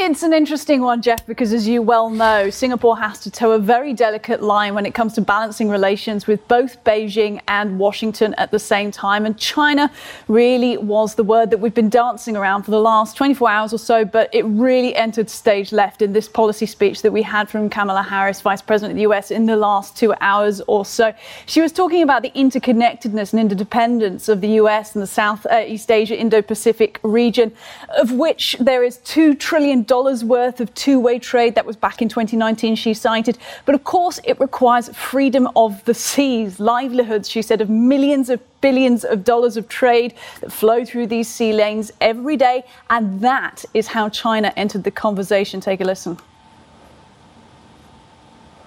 It's 0.05 0.21
an 0.21 0.33
interesting 0.33 0.81
one, 0.81 1.01
Geoff, 1.01 1.25
because 1.25 1.53
as 1.53 1.65
you 1.65 1.81
well 1.81 2.09
know, 2.09 2.49
Singapore 2.49 2.97
has 2.97 3.19
to 3.21 3.31
toe 3.31 3.53
a 3.53 3.57
very 3.57 3.93
delicate 3.93 4.43
line 4.43 4.75
when 4.75 4.85
it 4.85 4.93
comes 4.93 5.13
to 5.13 5.21
balancing 5.21 5.69
relations 5.69 6.27
with 6.27 6.45
both 6.49 6.83
Beijing 6.83 7.39
and 7.47 7.79
Washington 7.79 8.35
at 8.37 8.51
the 8.51 8.59
same 8.59 8.91
time. 8.91 9.25
And 9.25 9.37
China 9.37 9.89
really 10.27 10.77
was 10.77 11.15
the 11.15 11.23
word 11.23 11.49
that 11.51 11.57
we've 11.57 11.73
been 11.73 11.89
dancing 11.89 12.35
around 12.35 12.63
for 12.63 12.71
the 12.71 12.81
last 12.81 13.15
24 13.15 13.49
hours 13.49 13.73
or 13.73 13.79
so, 13.79 14.03
but 14.03 14.29
it 14.33 14.43
really 14.43 14.93
entered 14.93 15.29
stage 15.29 15.71
left 15.71 16.01
in 16.01 16.11
this 16.11 16.27
policy 16.27 16.65
speech 16.65 17.01
that 17.01 17.11
we 17.11 17.21
had 17.21 17.49
from 17.49 17.69
Kamala 17.69 18.03
Harris, 18.03 18.41
Vice 18.41 18.61
President 18.61 18.91
of 18.91 18.97
the 18.97 19.09
US, 19.09 19.31
in 19.31 19.45
the 19.45 19.55
last 19.55 19.95
two 19.95 20.13
hours 20.19 20.61
or 20.67 20.85
so. 20.85 21.13
She 21.45 21.61
was 21.61 21.71
talking 21.71 22.03
about 22.03 22.23
the 22.23 22.31
interconnectedness 22.31 23.31
and 23.31 23.39
interdependence 23.39 24.27
of 24.27 24.41
the 24.41 24.49
US 24.59 24.95
and 24.95 25.01
the 25.01 25.07
South 25.07 25.47
uh, 25.49 25.63
East 25.65 25.89
Asia 25.89 26.19
Indo 26.19 26.41
Pacific 26.41 26.99
region, 27.03 27.53
of 27.97 28.11
which 28.11 28.57
there 28.59 28.83
is 28.83 28.97
$2 28.99 29.39
trillion 29.39 29.85
worth 30.23 30.59
of 30.59 30.73
two 30.73 30.99
way 30.99 31.19
trade. 31.19 31.55
That 31.55 31.65
was 31.65 31.75
back 31.75 32.01
in 32.01 32.09
2019, 32.09 32.75
she 32.75 32.93
cited. 32.93 33.37
But 33.65 33.75
of 33.75 33.83
course, 33.83 34.19
it 34.23 34.39
requires 34.39 34.89
freedom 34.89 35.47
of 35.55 35.85
the 35.85 35.93
seas, 35.93 36.59
livelihoods, 36.59 37.29
she 37.29 37.41
said, 37.41 37.61
of 37.61 37.69
millions 37.69 38.29
of 38.29 38.39
billions 38.59 39.03
of 39.03 39.23
dollars 39.23 39.55
of 39.55 39.67
trade 39.67 40.15
that 40.41 40.51
flow 40.51 40.83
through 40.83 41.07
these 41.07 41.27
sea 41.27 41.53
lanes 41.53 41.91
every 42.01 42.37
day. 42.37 42.63
And 42.89 43.21
that 43.21 43.65
is 43.73 43.87
how 43.87 44.09
China 44.09 44.51
entered 44.55 44.83
the 44.83 44.91
conversation. 44.91 45.61
Take 45.61 45.81
a 45.81 45.83
listen. 45.83 46.17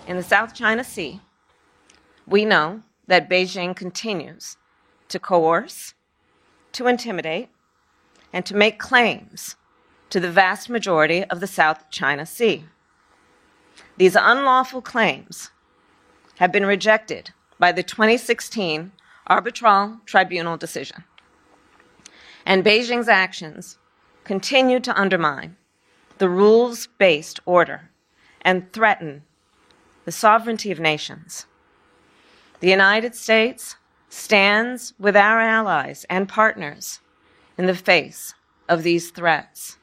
In 0.07 0.17
the 0.17 0.23
South 0.23 0.55
China 0.55 0.85
Sea, 0.85 1.21
we 2.27 2.45
know 2.45 2.83
that 3.09 3.29
Beijing 3.29 3.75
continues 3.75 4.57
to 5.09 5.19
coerce, 5.19 5.95
to 6.73 6.87
intimidate, 6.87 7.49
and 8.33 8.47
to 8.47 8.55
make 8.55 8.79
claims 8.79 9.57
to 10.11 10.21
the 10.21 10.31
vast 10.31 10.69
majority 10.69 11.25
of 11.25 11.41
the 11.41 11.47
South 11.47 11.91
China 11.91 12.27
Sea. 12.27 12.65
These 13.97 14.17
unlawful 14.17 14.83
claims 14.83 15.51
have 16.37 16.53
been 16.53 16.67
rejected 16.67 17.33
by 17.59 17.73
the 17.73 17.83
2016 17.83 18.93
Arbitral 19.27 20.01
Tribunal 20.05 20.57
decision. 20.57 21.05
And 22.45 22.65
Beijing's 22.65 23.09
actions 23.09 23.79
continue 24.25 24.81
to 24.81 25.01
undermine 25.01 25.57
the 26.19 26.29
rules 26.29 26.87
based 26.99 27.41
order 27.45 27.91
and 28.43 28.73
threaten 28.73 29.23
the 30.05 30.13
sovereignty 30.13 30.71
of 30.71 30.79
nations. 30.79 31.47
The 32.61 32.71
United 32.71 33.15
States 33.15 33.77
stands 34.09 34.95
with 34.99 35.17
our 35.17 35.41
allies 35.41 36.07
and 36.09 36.29
partners 36.29 37.01
in 37.59 37.67
the 37.67 37.75
face 37.75 38.35
of 38.69 38.83
these 38.83 39.11
threats. 39.11 39.79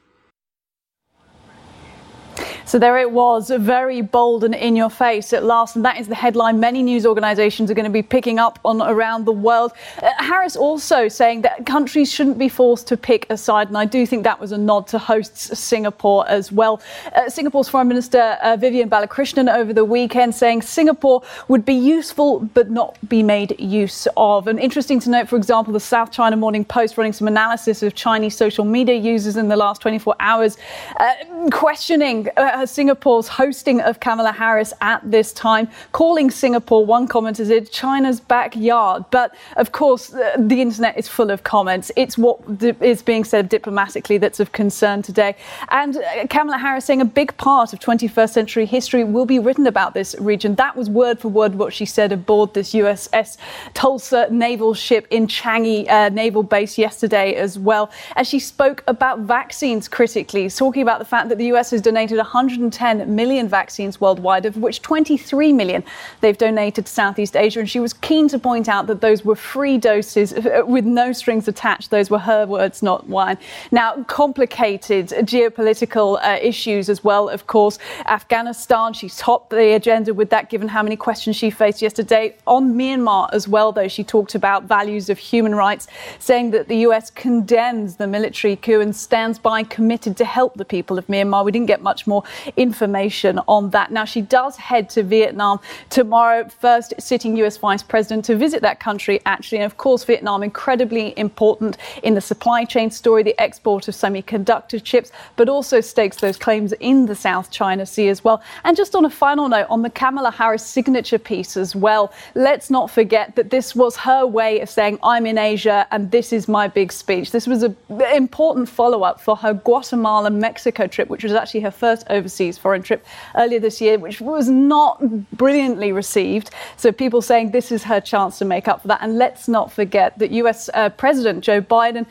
So 2.66 2.78
there 2.78 2.96
it 2.96 3.10
was, 3.10 3.50
very 3.50 4.00
bold 4.00 4.42
and 4.42 4.54
in 4.54 4.74
your 4.74 4.88
face 4.88 5.34
at 5.34 5.44
last. 5.44 5.76
And 5.76 5.84
that 5.84 6.00
is 6.00 6.08
the 6.08 6.14
headline 6.14 6.60
many 6.60 6.82
news 6.82 7.04
organizations 7.04 7.70
are 7.70 7.74
going 7.74 7.84
to 7.84 7.90
be 7.90 8.02
picking 8.02 8.38
up 8.38 8.58
on 8.64 8.80
around 8.80 9.26
the 9.26 9.32
world. 9.32 9.72
Uh, 10.02 10.10
Harris 10.16 10.56
also 10.56 11.06
saying 11.08 11.42
that 11.42 11.66
countries 11.66 12.10
shouldn't 12.10 12.38
be 12.38 12.48
forced 12.48 12.88
to 12.88 12.96
pick 12.96 13.26
a 13.28 13.36
side. 13.36 13.68
And 13.68 13.76
I 13.76 13.84
do 13.84 14.06
think 14.06 14.24
that 14.24 14.40
was 14.40 14.52
a 14.52 14.56
nod 14.56 14.86
to 14.88 14.98
hosts 14.98 15.58
Singapore 15.58 16.26
as 16.26 16.50
well. 16.50 16.80
Uh, 17.14 17.28
Singapore's 17.28 17.68
Foreign 17.68 17.86
Minister 17.86 18.38
uh, 18.42 18.56
Vivian 18.56 18.88
Balakrishnan 18.88 19.54
over 19.54 19.74
the 19.74 19.84
weekend 19.84 20.34
saying 20.34 20.62
Singapore 20.62 21.22
would 21.48 21.66
be 21.66 21.74
useful 21.74 22.40
but 22.54 22.70
not 22.70 22.96
be 23.10 23.22
made 23.22 23.60
use 23.60 24.08
of. 24.16 24.48
And 24.48 24.58
interesting 24.58 25.00
to 25.00 25.10
note, 25.10 25.28
for 25.28 25.36
example, 25.36 25.74
the 25.74 25.80
South 25.80 26.10
China 26.10 26.36
Morning 26.36 26.64
Post 26.64 26.96
running 26.96 27.12
some 27.12 27.28
analysis 27.28 27.82
of 27.82 27.94
Chinese 27.94 28.34
social 28.34 28.64
media 28.64 28.96
users 28.96 29.36
in 29.36 29.48
the 29.48 29.56
last 29.56 29.82
24 29.82 30.16
hours, 30.18 30.56
uh, 30.98 31.12
questioning 31.50 32.26
uh, 32.54 32.66
Singapore's 32.66 33.28
hosting 33.28 33.80
of 33.80 34.00
Kamala 34.00 34.32
Harris 34.32 34.72
at 34.80 35.00
this 35.10 35.32
time, 35.32 35.68
calling 35.92 36.30
Singapore, 36.30 36.86
one 36.86 37.08
commenter 37.08 37.46
said, 37.46 37.70
China's 37.70 38.20
backyard. 38.20 39.04
But 39.10 39.34
of 39.56 39.72
course, 39.72 40.08
the, 40.08 40.32
the 40.38 40.62
internet 40.62 40.96
is 40.96 41.08
full 41.08 41.30
of 41.30 41.42
comments. 41.42 41.90
It's 41.96 42.16
what 42.16 42.40
is 42.80 43.02
being 43.02 43.24
said 43.24 43.48
diplomatically 43.48 44.18
that's 44.18 44.40
of 44.40 44.52
concern 44.52 45.02
today. 45.02 45.34
And 45.70 45.96
uh, 45.96 46.26
Kamala 46.28 46.58
Harris 46.58 46.84
saying 46.84 47.00
a 47.00 47.04
big 47.04 47.36
part 47.36 47.72
of 47.72 47.80
21st 47.80 48.30
century 48.30 48.66
history 48.66 49.02
will 49.02 49.26
be 49.26 49.38
written 49.38 49.66
about 49.66 49.94
this 49.94 50.14
region. 50.20 50.54
That 50.54 50.76
was 50.76 50.88
word 50.88 51.18
for 51.18 51.28
word 51.28 51.56
what 51.56 51.72
she 51.72 51.84
said 51.84 52.12
aboard 52.12 52.54
this 52.54 52.72
USS 52.72 53.36
Tulsa 53.74 54.28
naval 54.30 54.74
ship 54.74 55.06
in 55.10 55.26
Changi 55.26 55.88
uh, 55.88 56.08
Naval 56.10 56.44
Base 56.44 56.78
yesterday 56.78 57.34
as 57.34 57.58
well. 57.58 57.90
As 58.14 58.28
she 58.28 58.38
spoke 58.38 58.84
about 58.86 59.20
vaccines 59.20 59.88
critically, 59.88 60.48
talking 60.48 60.82
about 60.82 61.00
the 61.00 61.04
fact 61.04 61.28
that 61.30 61.38
the 61.38 61.46
US 61.46 61.70
has 61.72 61.80
donated 61.80 62.18
100 62.18 62.43
110 62.44 63.14
million 63.14 63.48
vaccines 63.48 64.00
worldwide, 64.00 64.44
of 64.44 64.56
which 64.58 64.82
23 64.82 65.52
million 65.52 65.82
they've 66.20 66.36
donated 66.36 66.84
to 66.86 66.92
Southeast 66.92 67.36
Asia. 67.36 67.60
And 67.60 67.70
she 67.70 67.80
was 67.80 67.94
keen 67.94 68.28
to 68.28 68.38
point 68.38 68.68
out 68.68 68.86
that 68.88 69.00
those 69.00 69.24
were 69.24 69.36
free 69.36 69.78
doses 69.78 70.34
with 70.66 70.84
no 70.84 71.12
strings 71.12 71.48
attached. 71.48 71.90
Those 71.90 72.10
were 72.10 72.18
her 72.18 72.46
words, 72.46 72.82
not 72.82 73.08
mine. 73.08 73.38
Now, 73.72 74.02
complicated 74.04 75.08
geopolitical 75.08 76.18
uh, 76.22 76.38
issues 76.42 76.88
as 76.90 77.02
well, 77.02 77.28
of 77.28 77.46
course. 77.46 77.78
Afghanistan, 78.06 78.92
she 78.92 79.08
topped 79.08 79.50
the 79.50 79.74
agenda 79.74 80.12
with 80.12 80.30
that, 80.30 80.50
given 80.50 80.68
how 80.68 80.82
many 80.82 80.96
questions 80.96 81.36
she 81.36 81.50
faced 81.50 81.80
yesterday. 81.80 82.36
On 82.46 82.74
Myanmar 82.74 83.30
as 83.32 83.48
well, 83.48 83.72
though, 83.72 83.88
she 83.88 84.04
talked 84.04 84.34
about 84.34 84.64
values 84.64 85.08
of 85.08 85.18
human 85.18 85.54
rights, 85.54 85.86
saying 86.18 86.50
that 86.50 86.68
the 86.68 86.76
US 86.88 87.10
condemns 87.10 87.96
the 87.96 88.06
military 88.06 88.56
coup 88.56 88.80
and 88.80 88.94
stands 88.94 89.38
by 89.38 89.62
committed 89.62 90.16
to 90.18 90.24
help 90.24 90.54
the 90.54 90.64
people 90.64 90.98
of 90.98 91.06
Myanmar. 91.06 91.44
We 91.44 91.52
didn't 91.52 91.66
get 91.66 91.80
much 91.80 92.06
more 92.06 92.24
information 92.56 93.40
on 93.48 93.70
that. 93.70 93.90
Now, 93.90 94.04
she 94.04 94.20
does 94.20 94.56
head 94.56 94.88
to 94.90 95.02
Vietnam 95.02 95.60
tomorrow, 95.90 96.48
first 96.48 96.94
sitting 96.98 97.36
US 97.38 97.56
Vice 97.56 97.82
President 97.82 98.24
to 98.26 98.36
visit 98.36 98.62
that 98.62 98.80
country, 98.80 99.20
actually. 99.26 99.58
And 99.58 99.66
of 99.66 99.76
course, 99.76 100.04
Vietnam 100.04 100.42
incredibly 100.42 101.18
important 101.18 101.78
in 102.02 102.14
the 102.14 102.20
supply 102.20 102.64
chain 102.64 102.90
story, 102.90 103.22
the 103.22 103.38
export 103.40 103.88
of 103.88 103.94
semiconductor 103.94 104.82
chips, 104.82 105.10
but 105.36 105.48
also 105.48 105.80
stakes 105.80 106.18
those 106.18 106.36
claims 106.36 106.72
in 106.80 107.06
the 107.06 107.14
South 107.14 107.50
China 107.50 107.86
Sea 107.86 108.08
as 108.08 108.22
well. 108.24 108.42
And 108.64 108.76
just 108.76 108.94
on 108.94 109.04
a 109.04 109.10
final 109.10 109.48
note, 109.48 109.66
on 109.70 109.82
the 109.82 109.90
Kamala 109.90 110.30
Harris 110.30 110.64
signature 110.64 111.18
piece 111.18 111.56
as 111.56 111.74
well, 111.74 112.12
let's 112.34 112.70
not 112.70 112.90
forget 112.90 113.36
that 113.36 113.50
this 113.50 113.74
was 113.74 113.96
her 113.96 114.26
way 114.26 114.60
of 114.60 114.68
saying, 114.68 114.98
I'm 115.02 115.26
in 115.26 115.38
Asia 115.38 115.86
and 115.90 116.10
this 116.10 116.32
is 116.32 116.48
my 116.48 116.68
big 116.68 116.92
speech. 116.92 117.30
This 117.30 117.46
was 117.46 117.62
an 117.62 117.76
important 118.14 118.68
follow 118.68 119.02
up 119.02 119.20
for 119.20 119.36
her 119.36 119.54
Guatemala 119.54 120.30
Mexico 120.30 120.86
trip, 120.86 121.08
which 121.08 121.24
was 121.24 121.32
actually 121.32 121.60
her 121.60 121.70
first 121.70 122.06
overseas 122.10 122.23
overseas 122.24 122.56
foreign 122.56 122.82
trip 122.82 123.04
earlier 123.36 123.60
this 123.60 123.80
year, 123.80 123.98
which 123.98 124.20
was 124.20 124.48
not 124.48 124.98
brilliantly 125.36 125.92
received. 125.92 126.50
So 126.76 126.90
people 126.90 127.20
saying 127.20 127.50
this 127.50 127.70
is 127.70 127.84
her 127.84 128.00
chance 128.00 128.38
to 128.38 128.46
make 128.46 128.66
up 128.66 128.82
for 128.82 128.88
that. 128.88 129.00
And 129.02 129.18
let's 129.18 129.46
not 129.46 129.70
forget 129.70 130.18
that 130.18 130.30
US 130.30 130.70
uh, 130.72 130.88
President 130.88 131.44
Joe 131.44 131.60
Biden 131.60 132.06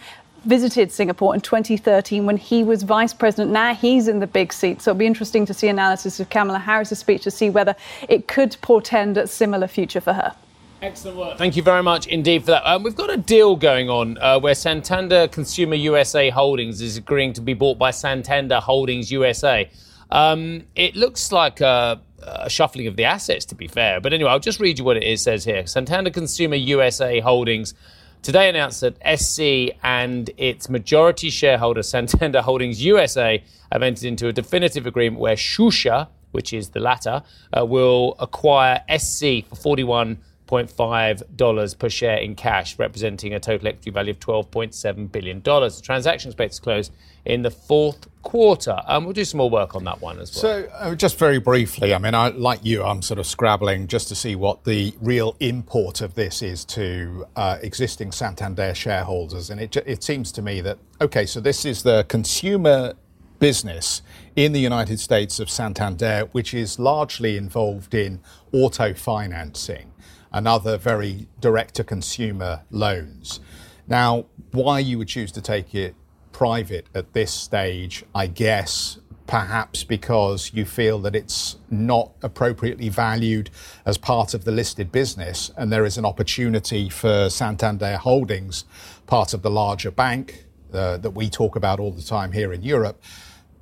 visited 0.46 0.92
Singapore 0.92 1.34
in 1.34 1.42
2013 1.42 2.26
when 2.26 2.38
he 2.38 2.64
was 2.64 2.84
vice 2.84 3.14
president. 3.14 3.52
Now 3.52 3.74
he's 3.74 4.08
in 4.08 4.20
the 4.20 4.28
big 4.28 4.54
seat. 4.54 4.82
So 4.82 4.92
it'll 4.92 5.00
be 5.00 5.08
interesting 5.08 5.46
to 5.48 5.54
see 5.54 5.70
analysis 5.70 6.20
of 6.20 6.30
Kamala 6.30 6.60
Harris's 6.60 7.00
speech 7.00 7.24
to 7.24 7.32
see 7.32 7.50
whether 7.50 7.76
it 8.08 8.28
could 8.28 8.56
portend 8.62 9.18
a 9.18 9.26
similar 9.26 9.68
future 9.68 10.02
for 10.02 10.14
her. 10.14 10.36
Excellent 10.84 11.18
work. 11.18 11.38
Thank 11.38 11.56
you 11.56 11.64
very 11.64 11.82
much 11.82 12.08
indeed 12.08 12.42
for 12.42 12.52
that. 12.52 12.70
Um, 12.70 12.84
we've 12.84 12.96
got 12.96 13.10
a 13.10 13.16
deal 13.16 13.56
going 13.56 13.90
on 13.90 14.18
uh, 14.18 14.38
where 14.38 14.54
Santander 14.54 15.30
Consumer 15.30 15.76
USA 15.76 16.30
Holdings 16.30 16.82
is 16.82 16.98
agreeing 16.98 17.32
to 17.34 17.42
be 17.42 17.54
bought 17.54 17.78
by 17.78 17.90
Santander 17.90 18.60
Holdings 18.60 19.10
USA. 19.10 19.70
Um, 20.14 20.66
it 20.76 20.96
looks 20.96 21.32
like 21.32 21.60
a, 21.60 22.00
a, 22.22 22.48
shuffling 22.48 22.86
of 22.86 22.96
the 22.96 23.04
assets, 23.04 23.46
to 23.46 23.56
be 23.56 23.68
fair. 23.68 24.00
But 24.00 24.14
anyway, 24.14 24.30
I'll 24.30 24.40
just 24.40 24.60
read 24.60 24.78
you 24.78 24.86
what 24.86 24.96
it 24.96 25.02
is, 25.02 25.24
says 25.24 25.44
here. 25.44 25.66
Santander 25.66 26.12
Consumer 26.12 26.56
USA 26.56 27.20
Holdings 27.20 27.74
today 28.22 28.48
announced 28.48 28.82
that 28.82 28.96
SC 29.20 29.76
and 29.82 30.30
its 30.38 30.70
majority 30.70 31.32
shareholder, 31.32 31.82
Santander 31.82 32.44
Holdings 32.44 32.86
USA, 32.86 33.44
have 33.72 33.82
entered 33.82 34.06
into 34.06 34.28
a 34.28 34.32
definitive 34.32 34.86
agreement 34.86 35.20
where 35.20 35.36
Shusha, 35.36 36.10
which 36.32 36.54
is 36.54 36.70
the 36.70 36.80
latter, 36.80 37.24
uh, 37.58 37.66
will 37.66 38.16
acquire 38.20 38.84
SC 38.96 39.48
for 39.50 39.56
41 39.56 40.20
$0.5 40.54 41.80
per 41.80 41.90
share 41.90 42.18
in 42.18 42.36
cash, 42.36 42.78
representing 42.78 43.34
a 43.34 43.40
total 43.40 43.68
equity 43.68 43.90
value 43.90 44.12
of 44.12 44.20
$12.7 44.20 45.12
billion. 45.12 45.42
The 45.42 45.82
transaction 45.84 46.30
is 46.30 46.34
expected 46.34 46.56
to 46.58 46.62
close 46.62 46.92
in 47.26 47.42
the 47.42 47.52
fourth 47.52 48.08
quarter. 48.22 48.78
Um, 48.88 49.06
we'll 49.06 49.14
do 49.14 49.26
some 49.26 49.40
more 49.40 49.50
work 49.50 49.76
on 49.76 49.84
that 49.86 50.02
one 50.02 50.20
as 50.20 50.34
well. 50.34 50.42
So, 50.42 50.70
uh, 50.74 50.96
just 50.96 51.18
very 51.18 51.40
briefly, 51.40 51.94
I 51.94 51.98
mean, 51.98 52.14
I, 52.14 52.30
like 52.30 52.64
you, 52.64 52.84
I'm 52.84 53.02
sort 53.02 53.20
of 53.20 53.26
scrabbling 53.26 53.88
just 53.88 54.08
to 54.10 54.16
see 54.16 54.36
what 54.36 54.64
the 54.64 54.94
real 55.02 55.36
import 55.40 56.02
of 56.02 56.16
this 56.16 56.42
is 56.42 56.66
to 56.66 57.26
uh, 57.36 57.58
existing 57.62 58.12
Santander 58.12 58.74
shareholders. 58.74 59.50
And 59.50 59.60
it, 59.60 59.76
it 59.78 60.04
seems 60.04 60.32
to 60.34 60.42
me 60.42 60.62
that, 60.62 60.78
okay, 61.02 61.26
so 61.26 61.40
this 61.40 61.66
is 61.66 61.84
the 61.84 62.06
consumer 62.10 62.94
business 63.40 64.02
in 64.36 64.54
the 64.54 64.60
United 64.60 65.00
States 65.00 65.40
of 65.40 65.50
Santander, 65.50 66.30
which 66.32 66.54
is 66.54 66.80
largely 66.80 67.36
involved 67.38 67.94
in 67.94 68.22
auto 68.54 68.94
financing 68.94 69.93
and 70.34 70.48
other 70.48 70.78
very 70.78 71.28
direct 71.40 71.76
to 71.76 71.84
consumer 71.84 72.62
loans. 72.72 73.40
Now, 73.88 74.26
why 74.52 74.80
you 74.80 74.98
would 74.98 75.08
choose 75.08 75.32
to 75.34 75.42
take 75.42 75.76
it 75.76 75.96
private 76.32 76.88
at 76.96 77.14
this 77.14 77.32
stage, 77.32 78.04
I 78.16 78.28
guess 78.28 78.98
perhaps 79.28 79.84
because 79.84 80.52
you 80.54 80.66
feel 80.66 81.00
that 81.00 81.16
it's 81.16 81.58
not 81.70 82.12
appropriately 82.22 82.90
valued 82.90 83.50
as 83.86 83.98
part 83.98 84.34
of 84.34 84.44
the 84.44 84.52
listed 84.52 84.92
business 84.92 85.50
and 85.58 85.72
there 85.72 85.86
is 85.86 85.98
an 85.98 86.06
opportunity 86.06 86.90
for 86.90 87.30
Santander 87.30 87.98
Holdings, 87.98 88.66
part 89.08 89.34
of 89.34 89.42
the 89.42 89.50
larger 89.50 89.92
bank 89.92 90.46
uh, 90.74 90.98
that 90.98 91.12
we 91.12 91.30
talk 91.30 91.56
about 91.56 91.80
all 91.80 91.92
the 91.92 92.02
time 92.02 92.32
here 92.32 92.52
in 92.52 92.64
Europe, 92.64 93.02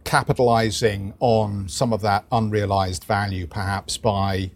capitalizing 0.03 1.13
on 1.19 1.69
some 1.69 1.93
of 1.93 2.01
that 2.01 2.25
unrealized 2.31 3.03
value 3.03 3.45
perhaps 3.45 3.97
by 3.97 4.51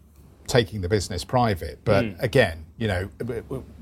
taking 0.47 0.81
the 0.81 0.89
business 0.89 1.23
private. 1.23 1.79
But 1.83 2.05
mm. 2.05 2.21
again, 2.21 2.65
you 2.77 2.87
know, 2.87 3.09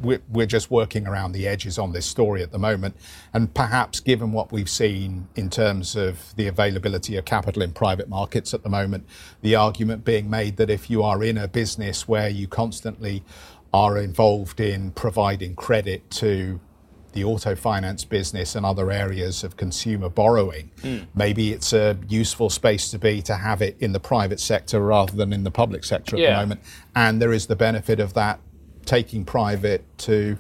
we're 0.01 0.46
just 0.46 0.70
working 0.70 1.08
around 1.08 1.32
the 1.32 1.48
edges 1.48 1.79
on 1.79 1.93
this 1.93 2.05
story 2.05 2.43
at 2.43 2.51
the 2.51 2.60
moment. 2.60 2.96
And 3.34 3.51
perhaps 3.53 4.00
given 4.00 4.32
what 4.32 4.51
we've 4.51 4.70
seen 4.70 5.27
in 5.36 5.50
terms 5.50 5.96
of 5.96 6.36
the 6.36 6.48
availability 6.48 7.17
of 7.17 7.25
capital 7.25 7.63
in 7.63 7.74
private 7.74 8.08
markets 8.08 8.53
at 8.53 8.62
the 8.62 8.70
moment, 8.70 9.08
the 9.41 9.55
argument 9.55 10.05
being 10.05 10.29
made 10.29 10.58
that 10.58 10.70
if 10.70 10.89
you 10.89 11.01
are 11.01 11.24
in 11.24 11.38
a 11.38 11.48
business 11.48 12.08
where 12.08 12.29
you 12.29 12.48
constantly 12.48 13.24
are 13.74 13.98
involved 13.98 14.60
in 14.60 14.91
providing 14.91 15.55
credit 15.55 16.10
to 16.12 16.60
the 17.13 17.24
auto 17.24 17.55
finance 17.55 18.03
business 18.03 18.55
and 18.55 18.65
other 18.65 18.91
areas 18.91 19.43
of 19.43 19.58
consumer 19.58 20.10
borrowing. 20.10 20.72
Mm. 20.82 21.08
Maybe 21.15 21.51
it's 21.51 21.74
a 21.74 21.98
useful 22.08 22.50
space 22.50 22.91
to 22.91 23.00
be 23.00 23.22
to 23.24 23.36
have 23.36 23.62
it 23.62 23.77
in 23.79 23.93
the 23.93 24.00
private 24.00 24.39
sector 24.39 24.79
rather 24.79 25.15
than 25.15 25.34
in 25.34 25.43
the 25.43 25.51
public 25.51 25.84
sector 25.84 26.15
at 26.15 26.22
yeah. 26.22 26.36
the 26.36 26.41
moment. 26.41 26.62
And 26.96 27.22
there 27.22 27.34
is 27.34 27.48
the 27.48 27.55
benefit 27.55 28.00
of 28.00 28.13
that 28.13 28.39
taking 28.86 29.25
private 29.25 29.86
to 30.00 30.38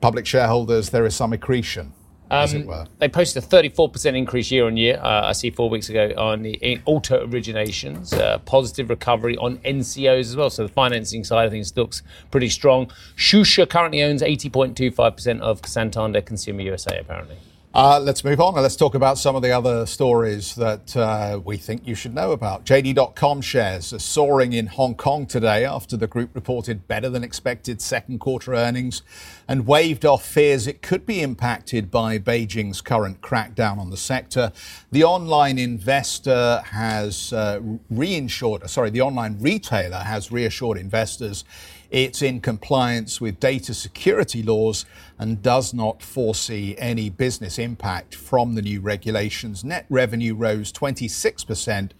public 0.00 0.26
shareholders, 0.26 0.90
there 0.90 1.06
is 1.06 1.14
some 1.14 1.32
accretion. 1.32 1.92
Um, 2.30 2.86
they 2.98 3.08
posted 3.08 3.42
a 3.42 3.46
34% 3.46 4.16
increase 4.16 4.50
year 4.50 4.66
on 4.66 4.76
year. 4.76 4.98
Uh, 5.02 5.28
I 5.28 5.32
see 5.32 5.50
four 5.50 5.70
weeks 5.70 5.88
ago 5.88 6.12
on 6.16 6.42
the 6.42 6.80
auto 6.84 7.26
originations, 7.26 8.12
uh, 8.12 8.38
positive 8.38 8.90
recovery 8.90 9.36
on 9.38 9.58
NCOs 9.58 10.20
as 10.20 10.36
well. 10.36 10.50
So 10.50 10.66
the 10.66 10.72
financing 10.72 11.24
side 11.24 11.46
of 11.46 11.52
things 11.52 11.76
looks 11.76 12.02
pretty 12.30 12.48
strong. 12.48 12.90
Shusha 13.16 13.68
currently 13.68 14.02
owns 14.02 14.22
80.25% 14.22 15.40
of 15.40 15.64
Santander 15.66 16.20
Consumer 16.20 16.62
USA, 16.62 16.98
apparently. 16.98 17.36
Uh, 17.74 18.00
let's 18.00 18.24
move 18.24 18.40
on 18.40 18.54
and 18.54 18.62
let's 18.62 18.76
talk 18.76 18.94
about 18.94 19.18
some 19.18 19.36
of 19.36 19.42
the 19.42 19.50
other 19.50 19.84
stories 19.84 20.54
that 20.54 20.96
uh, 20.96 21.38
we 21.44 21.58
think 21.58 21.86
you 21.86 21.94
should 21.94 22.14
know 22.14 22.32
about. 22.32 22.64
JD.com 22.64 23.42
shares 23.42 23.92
are 23.92 23.98
soaring 23.98 24.54
in 24.54 24.68
Hong 24.68 24.94
Kong 24.94 25.26
today 25.26 25.66
after 25.66 25.94
the 25.94 26.06
group 26.06 26.30
reported 26.34 26.88
better 26.88 27.10
than 27.10 27.22
expected 27.22 27.82
second 27.82 28.20
quarter 28.20 28.54
earnings 28.54 29.02
and 29.46 29.66
waved 29.66 30.06
off 30.06 30.24
fears 30.24 30.66
it 30.66 30.80
could 30.80 31.04
be 31.04 31.20
impacted 31.20 31.90
by 31.90 32.18
Beijing's 32.18 32.80
current 32.80 33.20
crackdown 33.20 33.76
on 33.76 33.90
the 33.90 33.98
sector. 33.98 34.50
The 34.90 35.04
online 35.04 35.58
investor 35.58 36.62
has 36.64 37.34
uh, 37.34 37.60
reinsured, 37.92 38.66
sorry, 38.70 38.88
the 38.88 39.02
online 39.02 39.36
retailer 39.40 39.98
has 39.98 40.32
reassured 40.32 40.78
investors 40.78 41.44
it's 41.90 42.20
in 42.20 42.40
compliance 42.40 43.20
with 43.20 43.40
data 43.40 43.72
security 43.72 44.42
laws 44.42 44.84
and 45.18 45.42
does 45.42 45.72
not 45.72 46.02
foresee 46.02 46.74
any 46.78 47.08
business 47.08 47.58
impact 47.58 48.14
from 48.14 48.54
the 48.54 48.62
new 48.62 48.80
regulations. 48.80 49.64
Net 49.64 49.86
revenue 49.88 50.34
rose 50.34 50.72
26% 50.72 51.92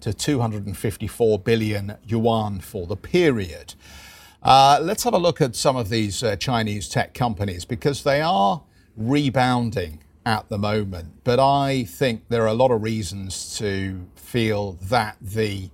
to 0.00 0.12
254 0.12 1.38
billion 1.40 1.96
yuan 2.06 2.60
for 2.60 2.86
the 2.86 2.96
period. 2.96 3.74
Uh, 4.42 4.78
let's 4.82 5.04
have 5.04 5.14
a 5.14 5.18
look 5.18 5.40
at 5.40 5.56
some 5.56 5.76
of 5.76 5.88
these 5.88 6.22
uh, 6.22 6.36
Chinese 6.36 6.88
tech 6.88 7.14
companies 7.14 7.64
because 7.64 8.02
they 8.02 8.20
are 8.20 8.62
rebounding 8.96 10.02
at 10.26 10.48
the 10.48 10.58
moment. 10.58 11.24
But 11.24 11.38
I 11.40 11.84
think 11.84 12.28
there 12.28 12.42
are 12.42 12.48
a 12.48 12.54
lot 12.54 12.70
of 12.70 12.82
reasons 12.82 13.56
to 13.58 14.06
feel 14.14 14.72
that 14.82 15.16
the 15.20 15.70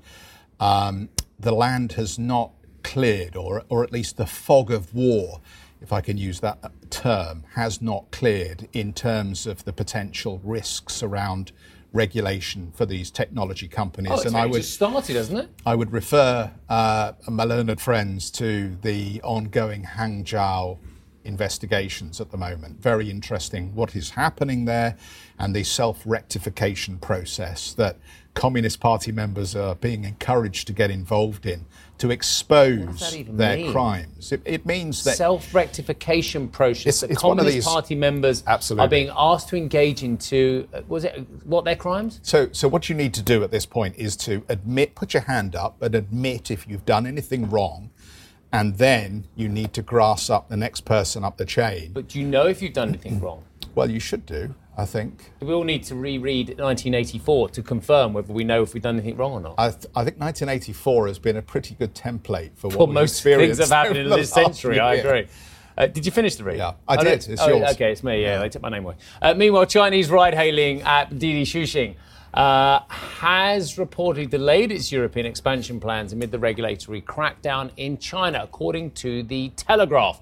um, 0.59 1.09
the 1.39 1.53
land 1.53 1.93
has 1.93 2.19
not 2.19 2.53
cleared, 2.83 3.37
or, 3.37 3.65
or 3.69 3.85
at 3.85 3.93
least 3.93 4.17
the 4.17 4.27
fog 4.27 4.71
of 4.71 4.95
war, 4.95 5.41
if 5.81 5.93
I 5.93 6.01
can 6.01 6.17
use 6.17 6.41
that 6.41 6.73
term, 6.91 7.45
has 7.55 7.81
not 7.81 8.11
cleared 8.11 8.69
in 8.73 8.93
terms 8.93 9.47
of 9.47 9.65
the 9.65 9.73
potential 9.73 10.41
risks 10.45 11.03
around 11.03 11.53
regulation 11.93 12.73
for 12.75 12.87
these 12.87 13.11
technology 13.11 13.69
companies. 13.69 14.13
Oh, 14.15 14.23
and 14.23 14.37
I 14.37 14.47
would 14.47 14.63
just 14.63 14.75
started, 14.75 15.17
hasn't 15.17 15.41
it? 15.41 15.49
I 15.67 15.75
would 15.75 15.93
refer 15.93 16.51
uh, 16.69 17.13
my 17.29 17.45
learned 17.45 17.81
friends 17.81 18.31
to 18.33 18.77
the 18.83 19.21
ongoing 19.23 19.85
Hangzhou 19.85 20.79
investigations 21.25 22.21
at 22.21 22.31
the 22.31 22.37
moment. 22.37 22.81
Very 22.81 23.11
interesting 23.11 23.75
what 23.75 23.95
is 23.95 24.11
happening 24.11 24.65
there 24.65 24.97
and 25.39 25.55
the 25.55 25.65
self 25.65 26.03
rectification 26.07 26.99
process 26.99 27.75
that 27.75 27.99
Communist 28.35 28.81
Party 28.81 29.13
members 29.13 29.57
are 29.57 29.75
being 29.75 30.05
encouraged 30.05 30.67
to 30.69 30.73
get 30.73 30.91
involved 30.91 31.47
in 31.47 31.67
to 32.00 32.11
expose 32.11 33.25
their 33.28 33.57
mean? 33.57 33.73
crimes. 33.73 34.33
It, 34.33 34.42
it, 34.45 34.66
means 34.66 35.04
that 35.04 35.16
self 35.16 35.54
rectification 35.54 36.49
process 36.49 36.87
it's, 36.87 37.00
that 37.00 37.11
it's 37.11 37.21
Communist 37.21 37.54
these, 37.54 37.64
Party 37.64 37.95
members 37.95 38.42
absolutely. 38.47 38.85
are 38.85 38.88
being 38.88 39.11
asked 39.16 39.49
to 39.50 39.57
engage 39.57 40.02
into. 40.02 40.69
Uh, 40.73 40.80
was 40.88 41.04
it 41.04 41.26
what 41.45 41.64
their 41.64 41.76
crimes? 41.76 42.21
So, 42.23 42.49
so 42.52 42.69
what 42.69 42.88
you 42.88 42.95
need 42.95 43.14
to 43.14 43.23
do 43.23 43.45
at 43.45 43.50
this 43.50 43.66
point 43.66 43.97
is 43.97 44.16
to 44.19 44.42
admit, 44.49 44.95
put 44.95 45.14
your 45.14 45.23
hand 45.23 45.54
up, 45.54 45.80
and 45.83 45.95
admit 45.95 46.50
if 46.50 46.66
you've 46.66 46.87
done 46.87 47.07
anything 47.07 47.49
wrong 47.49 47.90
and 48.52 48.78
then 48.78 49.26
you 49.37 49.49
need 49.49 49.73
to 49.75 49.83
grass 49.83 50.28
up 50.28 50.49
the 50.49 50.57
next 50.57 50.85
person 50.85 51.23
up 51.23 51.36
the 51.36 51.45
chain. 51.45 51.93
But 51.93 52.08
do 52.08 52.19
you 52.19 52.26
know 52.26 52.47
if 52.47 52.60
you've 52.60 52.73
done 52.73 52.89
anything 52.89 53.21
wrong? 53.21 53.45
Well, 53.75 53.89
you 53.89 54.00
should 54.00 54.26
do, 54.26 54.54
I 54.80 54.86
think. 54.86 55.30
We 55.40 55.52
all 55.52 55.64
need 55.64 55.84
to 55.84 55.95
reread 55.95 56.49
1984 56.49 57.50
to 57.50 57.62
confirm 57.62 58.14
whether 58.14 58.32
we 58.32 58.45
know 58.45 58.62
if 58.62 58.73
we've 58.73 58.82
done 58.82 58.97
anything 58.97 59.16
wrong 59.16 59.32
or 59.32 59.40
not. 59.40 59.54
I, 59.58 59.69
th- 59.69 59.86
I 59.95 60.04
think 60.04 60.19
1984 60.19 61.08
has 61.08 61.19
been 61.19 61.36
a 61.36 61.43
pretty 61.43 61.75
good 61.75 61.95
template 61.95 62.52
for 62.56 62.69
what 62.69 62.78
well, 62.78 62.86
most 62.86 63.23
things 63.23 63.58
have 63.58 63.69
happened 63.69 63.99
in 63.99 64.08
this 64.08 64.32
century. 64.32 64.80
I 64.80 64.95
agree. 64.95 65.28
Uh, 65.76 65.86
did 65.86 66.06
you 66.06 66.12
finish 66.12 66.36
the 66.36 66.45
read? 66.45 66.58
Yeah, 66.58 66.75
I 66.88 66.97
oh, 66.97 67.04
did. 67.04 67.28
It's 67.28 67.43
oh, 67.43 67.49
yours. 67.49 67.73
Okay, 67.73 67.93
it's 67.93 68.02
me. 68.02 68.23
Yeah, 68.23 68.34
yeah, 68.34 68.38
they 68.40 68.49
took 68.49 68.62
my 68.62 68.71
name 68.71 68.84
away. 68.84 68.97
Uh, 69.21 69.34
meanwhile, 69.34 69.66
Chinese 69.66 70.10
ride-hailing 70.10 70.80
app 70.82 71.10
Didi 71.10 71.45
Chuxing 71.45 71.97
uh, 72.32 72.80
has 72.88 73.76
reportedly 73.76 74.28
delayed 74.28 74.73
its 74.73 74.90
European 74.90 75.26
expansion 75.26 75.78
plans 75.78 76.14
amid 76.14 76.30
the 76.30 76.38
regulatory 76.38 77.02
crackdown 77.02 77.71
in 77.76 77.99
China, 77.99 78.40
according 78.43 78.93
to 78.93 79.23
the 79.25 79.50
Telegraph. 79.56 80.21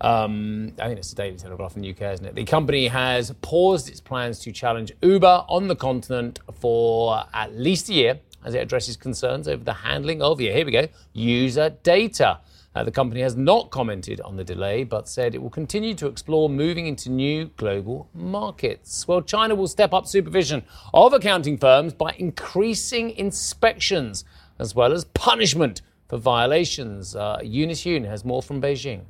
Um, 0.00 0.72
I 0.78 0.86
think 0.86 0.98
it's 0.98 1.10
the 1.10 1.16
Daily 1.16 1.36
Telegraph 1.36 1.76
in 1.76 1.82
the 1.82 1.90
UK, 1.90 2.02
isn't 2.14 2.24
it? 2.24 2.34
The 2.34 2.44
company 2.44 2.88
has 2.88 3.32
paused 3.42 3.88
its 3.88 4.00
plans 4.00 4.38
to 4.40 4.52
challenge 4.52 4.92
Uber 5.02 5.44
on 5.48 5.68
the 5.68 5.76
continent 5.76 6.40
for 6.54 7.22
at 7.34 7.54
least 7.54 7.88
a 7.90 7.92
year 7.92 8.20
as 8.44 8.54
it 8.54 8.58
addresses 8.58 8.96
concerns 8.96 9.46
over 9.46 9.62
the 9.62 9.72
handling 9.72 10.22
of, 10.22 10.40
yeah, 10.40 10.52
here 10.52 10.64
we 10.64 10.72
go, 10.72 10.88
user 11.12 11.70
data. 11.82 12.38
Uh, 12.74 12.84
the 12.84 12.90
company 12.90 13.20
has 13.20 13.36
not 13.36 13.70
commented 13.70 14.20
on 14.20 14.36
the 14.36 14.44
delay, 14.44 14.84
but 14.84 15.08
said 15.08 15.34
it 15.34 15.42
will 15.42 15.50
continue 15.50 15.92
to 15.92 16.06
explore 16.06 16.48
moving 16.48 16.86
into 16.86 17.10
new 17.10 17.46
global 17.56 18.08
markets. 18.14 19.06
Well, 19.08 19.22
China 19.22 19.56
will 19.56 19.66
step 19.66 19.92
up 19.92 20.06
supervision 20.06 20.62
of 20.94 21.12
accounting 21.12 21.58
firms 21.58 21.92
by 21.92 22.14
increasing 22.18 23.10
inspections 23.10 24.24
as 24.58 24.74
well 24.74 24.92
as 24.92 25.04
punishment 25.04 25.82
for 26.08 26.16
violations. 26.16 27.16
Uh, 27.16 27.38
Eunice 27.42 27.84
has 27.84 28.24
more 28.24 28.42
from 28.42 28.62
Beijing. 28.62 29.02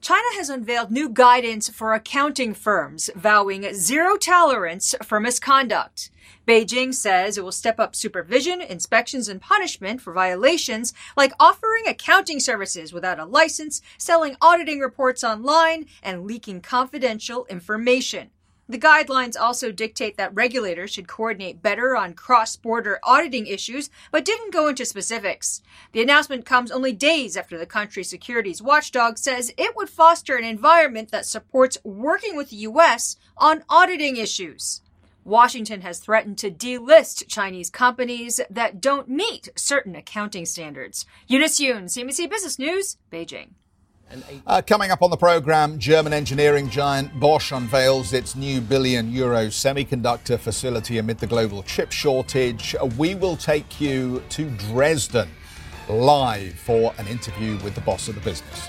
China 0.00 0.26
has 0.32 0.48
unveiled 0.48 0.90
new 0.90 1.10
guidance 1.10 1.68
for 1.68 1.92
accounting 1.92 2.54
firms, 2.54 3.10
vowing 3.14 3.70
zero 3.74 4.16
tolerance 4.16 4.94
for 5.02 5.20
misconduct. 5.20 6.10
Beijing 6.48 6.94
says 6.94 7.36
it 7.36 7.44
will 7.44 7.52
step 7.52 7.78
up 7.78 7.94
supervision, 7.94 8.62
inspections, 8.62 9.28
and 9.28 9.42
punishment 9.42 10.00
for 10.00 10.14
violations 10.14 10.94
like 11.18 11.34
offering 11.38 11.86
accounting 11.86 12.40
services 12.40 12.94
without 12.94 13.20
a 13.20 13.26
license, 13.26 13.82
selling 13.98 14.36
auditing 14.40 14.80
reports 14.80 15.22
online, 15.22 15.84
and 16.02 16.24
leaking 16.24 16.62
confidential 16.62 17.44
information. 17.50 18.30
The 18.70 18.78
guidelines 18.78 19.34
also 19.36 19.72
dictate 19.72 20.16
that 20.16 20.32
regulators 20.32 20.92
should 20.92 21.08
coordinate 21.08 21.60
better 21.60 21.96
on 21.96 22.14
cross 22.14 22.54
border 22.54 23.00
auditing 23.02 23.48
issues, 23.48 23.90
but 24.12 24.24
didn't 24.24 24.52
go 24.52 24.68
into 24.68 24.84
specifics. 24.84 25.60
The 25.90 26.02
announcement 26.02 26.46
comes 26.46 26.70
only 26.70 26.92
days 26.92 27.36
after 27.36 27.58
the 27.58 27.66
country's 27.66 28.08
securities 28.08 28.62
watchdog 28.62 29.18
says 29.18 29.52
it 29.58 29.74
would 29.74 29.90
foster 29.90 30.36
an 30.36 30.44
environment 30.44 31.10
that 31.10 31.26
supports 31.26 31.78
working 31.82 32.36
with 32.36 32.50
the 32.50 32.58
U.S. 32.58 33.16
on 33.36 33.64
auditing 33.68 34.16
issues. 34.16 34.82
Washington 35.24 35.80
has 35.80 35.98
threatened 35.98 36.38
to 36.38 36.48
delist 36.52 37.26
Chinese 37.26 37.70
companies 37.70 38.40
that 38.48 38.80
don't 38.80 39.08
meet 39.08 39.48
certain 39.56 39.96
accounting 39.96 40.46
standards. 40.46 41.06
Eunice 41.26 41.58
Yoon, 41.58 41.86
CNBC 41.86 42.30
Business 42.30 42.56
News, 42.56 42.98
Beijing. 43.10 43.48
Uh, 44.46 44.60
coming 44.66 44.90
up 44.90 45.02
on 45.02 45.10
the 45.10 45.16
program, 45.16 45.78
German 45.78 46.12
engineering 46.12 46.68
giant 46.68 47.18
Bosch 47.20 47.52
unveils 47.52 48.12
its 48.12 48.34
new 48.34 48.60
billion 48.60 49.10
euro 49.12 49.46
semiconductor 49.46 50.38
facility 50.38 50.98
amid 50.98 51.18
the 51.18 51.26
global 51.26 51.62
chip 51.62 51.92
shortage. 51.92 52.74
We 52.98 53.14
will 53.14 53.36
take 53.36 53.80
you 53.80 54.22
to 54.30 54.50
Dresden 54.50 55.28
live 55.88 56.54
for 56.54 56.92
an 56.98 57.06
interview 57.06 57.58
with 57.58 57.74
the 57.74 57.80
boss 57.82 58.08
of 58.08 58.16
the 58.16 58.20
business. 58.20 58.68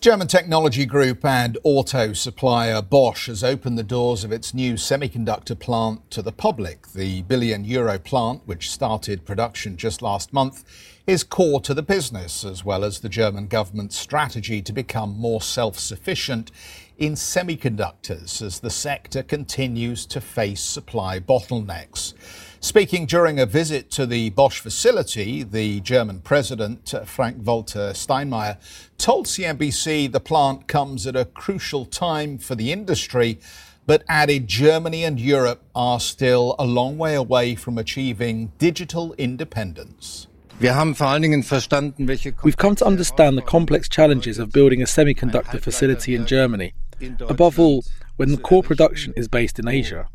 German 0.00 0.28
technology 0.28 0.86
group 0.86 1.24
and 1.24 1.58
auto 1.64 2.12
supplier 2.12 2.80
Bosch 2.80 3.26
has 3.26 3.42
opened 3.42 3.76
the 3.76 3.82
doors 3.82 4.22
of 4.22 4.30
its 4.30 4.54
new 4.54 4.74
semiconductor 4.74 5.58
plant 5.58 6.08
to 6.12 6.22
the 6.22 6.30
public. 6.30 6.92
The 6.92 7.22
billion 7.22 7.64
euro 7.64 7.98
plant, 7.98 8.42
which 8.46 8.70
started 8.70 9.24
production 9.24 9.76
just 9.76 10.00
last 10.00 10.32
month, 10.32 10.64
is 11.08 11.24
core 11.24 11.60
to 11.62 11.74
the 11.74 11.82
business, 11.82 12.44
as 12.44 12.64
well 12.64 12.84
as 12.84 13.00
the 13.00 13.08
German 13.08 13.48
government's 13.48 13.98
strategy 13.98 14.62
to 14.62 14.72
become 14.72 15.18
more 15.18 15.42
self 15.42 15.76
sufficient 15.80 16.52
in 16.96 17.14
semiconductors 17.14 18.40
as 18.40 18.60
the 18.60 18.70
sector 18.70 19.24
continues 19.24 20.06
to 20.06 20.20
face 20.20 20.60
supply 20.60 21.18
bottlenecks. 21.18 22.14
Speaking 22.60 23.06
during 23.06 23.38
a 23.38 23.46
visit 23.46 23.88
to 23.92 24.04
the 24.04 24.30
Bosch 24.30 24.58
facility, 24.58 25.44
the 25.44 25.78
German 25.80 26.20
president, 26.20 26.92
uh, 26.92 27.04
Frank 27.04 27.46
Walter 27.46 27.92
Steinmeier, 27.92 28.58
told 28.98 29.26
CNBC 29.26 30.10
the 30.10 30.18
plant 30.18 30.66
comes 30.66 31.06
at 31.06 31.14
a 31.14 31.24
crucial 31.24 31.84
time 31.84 32.36
for 32.36 32.56
the 32.56 32.72
industry, 32.72 33.38
but 33.86 34.02
added 34.08 34.48
Germany 34.48 35.04
and 35.04 35.20
Europe 35.20 35.62
are 35.72 36.00
still 36.00 36.56
a 36.58 36.66
long 36.66 36.98
way 36.98 37.14
away 37.14 37.54
from 37.54 37.78
achieving 37.78 38.50
digital 38.58 39.14
independence. 39.14 40.26
We've 42.42 42.56
come 42.56 42.74
to 42.74 42.84
understand 42.84 43.38
the 43.38 43.42
complex 43.42 43.88
challenges 43.88 44.40
of 44.40 44.50
building 44.50 44.82
a 44.82 44.86
semiconductor 44.86 45.62
facility 45.62 46.16
in 46.16 46.26
Germany, 46.26 46.74
above 47.20 47.60
all, 47.60 47.84
when 48.16 48.32
the 48.32 48.36
core 48.36 48.64
production 48.64 49.14
is 49.16 49.28
based 49.28 49.60
in 49.60 49.68
Asia. 49.68 50.08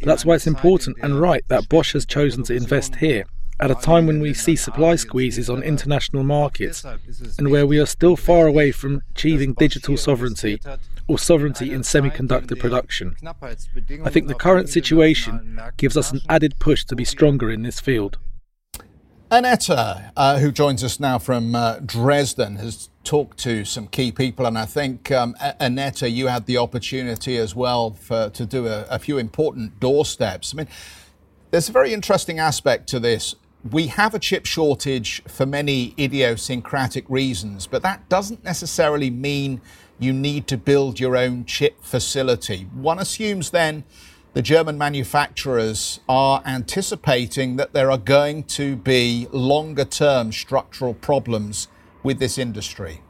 That's 0.00 0.24
why 0.24 0.34
it's 0.34 0.46
important 0.46 0.98
and 1.02 1.20
right 1.20 1.44
that 1.48 1.68
Bosch 1.68 1.92
has 1.92 2.06
chosen 2.06 2.42
to 2.44 2.54
invest 2.54 2.96
here 2.96 3.24
at 3.60 3.70
a 3.70 3.74
time 3.74 4.06
when 4.06 4.20
we 4.20 4.32
see 4.32 4.54
supply 4.54 4.94
squeezes 4.94 5.50
on 5.50 5.62
international 5.62 6.22
markets 6.22 6.84
and 7.38 7.50
where 7.50 7.66
we 7.66 7.78
are 7.80 7.86
still 7.86 8.16
far 8.16 8.46
away 8.46 8.70
from 8.70 9.02
achieving 9.10 9.52
digital 9.54 9.96
sovereignty 9.96 10.60
or 11.08 11.18
sovereignty 11.18 11.72
in 11.72 11.80
semiconductor 11.80 12.58
production. 12.58 13.16
I 14.04 14.10
think 14.10 14.28
the 14.28 14.34
current 14.34 14.68
situation 14.68 15.60
gives 15.76 15.96
us 15.96 16.12
an 16.12 16.20
added 16.28 16.58
push 16.58 16.84
to 16.84 16.96
be 16.96 17.04
stronger 17.04 17.50
in 17.50 17.62
this 17.62 17.80
field. 17.80 18.18
Annette, 19.30 19.68
uh, 19.68 20.38
who 20.38 20.50
joins 20.50 20.82
us 20.82 20.98
now 20.98 21.18
from 21.18 21.54
uh, 21.54 21.80
Dresden, 21.84 22.56
has 22.56 22.88
talked 23.04 23.36
to 23.40 23.62
some 23.66 23.86
key 23.86 24.10
people, 24.10 24.46
and 24.46 24.56
I 24.56 24.64
think 24.64 25.12
um, 25.12 25.36
you 25.60 26.28
had 26.28 26.46
the 26.46 26.56
opportunity 26.56 27.36
as 27.36 27.54
well 27.54 27.90
for, 27.90 28.30
to 28.30 28.46
do 28.46 28.66
a, 28.66 28.86
a 28.88 28.98
few 28.98 29.18
important 29.18 29.80
doorsteps. 29.80 30.54
I 30.54 30.56
mean, 30.56 30.68
there's 31.50 31.68
a 31.68 31.72
very 31.72 31.92
interesting 31.92 32.38
aspect 32.38 32.88
to 32.88 32.98
this. 32.98 33.34
We 33.70 33.88
have 33.88 34.14
a 34.14 34.18
chip 34.18 34.46
shortage 34.46 35.22
for 35.24 35.44
many 35.44 35.94
idiosyncratic 35.98 37.04
reasons, 37.10 37.66
but 37.66 37.82
that 37.82 38.08
doesn't 38.08 38.42
necessarily 38.44 39.10
mean 39.10 39.60
you 39.98 40.14
need 40.14 40.46
to 40.46 40.56
build 40.56 40.98
your 40.98 41.18
own 41.18 41.44
chip 41.44 41.82
facility. 41.82 42.66
One 42.72 42.98
assumes 42.98 43.50
then 43.50 43.84
the 44.38 44.42
German 44.42 44.78
manufacturers 44.78 45.98
are 46.08 46.40
anticipating 46.46 47.56
that 47.56 47.72
there 47.72 47.90
are 47.90 47.98
going 47.98 48.44
to 48.44 48.76
be 48.76 49.26
longer 49.32 49.84
term 49.84 50.30
structural 50.30 50.94
problems 50.94 51.66
with 52.04 52.20
this 52.20 52.38
industry. 52.38 53.02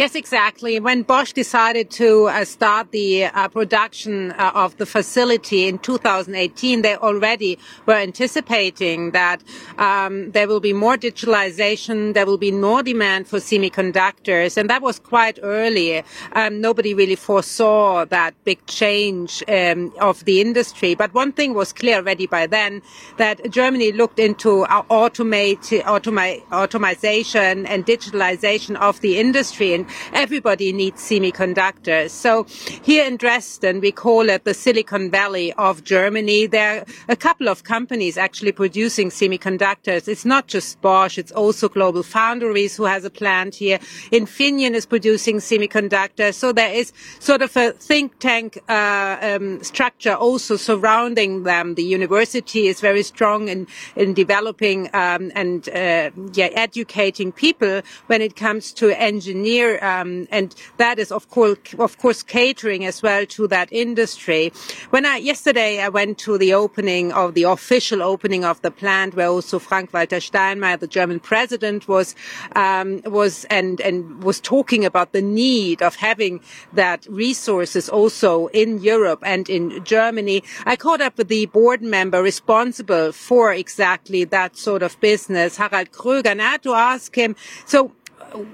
Yes, 0.00 0.14
exactly. 0.14 0.80
When 0.80 1.02
Bosch 1.02 1.34
decided 1.34 1.90
to 1.90 2.28
uh, 2.28 2.46
start 2.46 2.90
the 2.90 3.26
uh, 3.26 3.48
production 3.48 4.32
uh, 4.32 4.50
of 4.54 4.78
the 4.78 4.86
facility 4.86 5.68
in 5.68 5.78
2018, 5.78 6.80
they 6.80 6.96
already 6.96 7.58
were 7.84 7.96
anticipating 7.96 9.10
that 9.10 9.42
um, 9.76 10.30
there 10.30 10.48
will 10.48 10.58
be 10.58 10.72
more 10.72 10.96
digitalization, 10.96 12.14
there 12.14 12.24
will 12.24 12.38
be 12.38 12.50
more 12.50 12.82
demand 12.82 13.28
for 13.28 13.40
semiconductors, 13.40 14.56
and 14.56 14.70
that 14.70 14.80
was 14.80 14.98
quite 14.98 15.38
early. 15.42 16.02
Um, 16.32 16.62
nobody 16.62 16.94
really 16.94 17.14
foresaw 17.14 18.06
that 18.06 18.32
big 18.46 18.64
change 18.64 19.44
um, 19.48 19.92
of 20.00 20.24
the 20.24 20.40
industry. 20.40 20.94
But 20.94 21.12
one 21.12 21.30
thing 21.30 21.52
was 21.52 21.74
clear 21.74 21.96
already 21.96 22.26
by 22.26 22.46
then 22.46 22.80
that 23.18 23.50
Germany 23.50 23.92
looked 23.92 24.18
into 24.18 24.64
automate, 24.88 25.82
automi- 25.82 26.40
automation 26.50 27.66
and 27.66 27.84
digitalization 27.84 28.76
of 28.76 28.98
the 29.02 29.18
industry. 29.18 29.74
And 29.74 29.89
everybody 30.12 30.72
needs 30.72 31.00
semiconductors. 31.02 32.10
So 32.10 32.44
here 32.82 33.04
in 33.06 33.16
Dresden, 33.16 33.80
we 33.80 33.92
call 33.92 34.28
it 34.28 34.44
the 34.44 34.54
Silicon 34.54 35.10
Valley 35.10 35.52
of 35.54 35.84
Germany. 35.84 36.46
There 36.46 36.80
are 36.80 36.84
a 37.08 37.16
couple 37.16 37.48
of 37.48 37.64
companies 37.64 38.16
actually 38.16 38.52
producing 38.52 39.10
semiconductors. 39.10 40.08
It's 40.08 40.24
not 40.24 40.46
just 40.46 40.80
Bosch, 40.80 41.18
it's 41.18 41.32
also 41.32 41.68
Global 41.68 42.02
Foundries 42.02 42.76
who 42.76 42.84
has 42.84 43.04
a 43.04 43.10
plant 43.10 43.54
here. 43.54 43.78
Infineon 44.12 44.72
is 44.72 44.86
producing 44.86 45.36
semiconductors. 45.38 46.34
So 46.34 46.52
there 46.52 46.72
is 46.72 46.92
sort 47.18 47.42
of 47.42 47.56
a 47.56 47.72
think 47.72 48.18
tank 48.18 48.62
uh, 48.68 49.16
um, 49.20 49.62
structure 49.62 50.14
also 50.14 50.56
surrounding 50.56 51.42
them. 51.44 51.74
The 51.74 51.84
university 51.84 52.66
is 52.66 52.80
very 52.80 53.02
strong 53.02 53.48
in, 53.48 53.66
in 53.96 54.14
developing 54.14 54.88
um, 54.94 55.32
and 55.34 55.68
uh, 55.68 56.10
yeah, 56.32 56.50
educating 56.54 57.32
people 57.32 57.82
when 58.06 58.22
it 58.22 58.36
comes 58.36 58.72
to 58.74 58.90
engineer 59.00 59.78
um, 59.80 60.26
and 60.30 60.54
that 60.76 60.98
is 60.98 61.10
of 61.12 61.28
course, 61.30 61.58
of 61.78 61.98
course, 61.98 62.22
catering 62.22 62.84
as 62.84 63.02
well 63.02 63.26
to 63.26 63.46
that 63.48 63.72
industry. 63.72 64.52
When 64.90 65.06
I 65.06 65.16
yesterday 65.16 65.80
I 65.80 65.88
went 65.88 66.18
to 66.18 66.38
the 66.38 66.54
opening 66.54 67.12
of 67.12 67.34
the 67.34 67.44
official 67.44 68.02
opening 68.02 68.44
of 68.44 68.60
the 68.62 68.70
plant, 68.70 69.14
where 69.14 69.28
also 69.28 69.58
Frank 69.58 69.92
Walter 69.92 70.16
Steinmeier, 70.16 70.78
the 70.78 70.86
German 70.86 71.20
president, 71.20 71.88
was 71.88 72.14
um, 72.56 73.00
was 73.04 73.44
and 73.50 73.80
and 73.80 74.22
was 74.22 74.40
talking 74.40 74.84
about 74.84 75.12
the 75.12 75.22
need 75.22 75.82
of 75.82 75.96
having 75.96 76.40
that 76.72 77.06
resources 77.08 77.88
also 77.88 78.46
in 78.48 78.82
Europe 78.82 79.22
and 79.24 79.48
in 79.48 79.82
Germany. 79.84 80.42
I 80.66 80.76
caught 80.76 81.00
up 81.00 81.18
with 81.18 81.28
the 81.28 81.46
board 81.46 81.82
member 81.82 82.22
responsible 82.22 83.12
for 83.12 83.52
exactly 83.52 84.24
that 84.24 84.56
sort 84.56 84.82
of 84.82 84.98
business, 85.00 85.56
Harald 85.56 85.92
Kröger, 85.92 86.26
and 86.26 86.42
I 86.42 86.50
had 86.52 86.62
to 86.62 86.74
ask 86.74 87.14
him. 87.14 87.36
So 87.66 87.92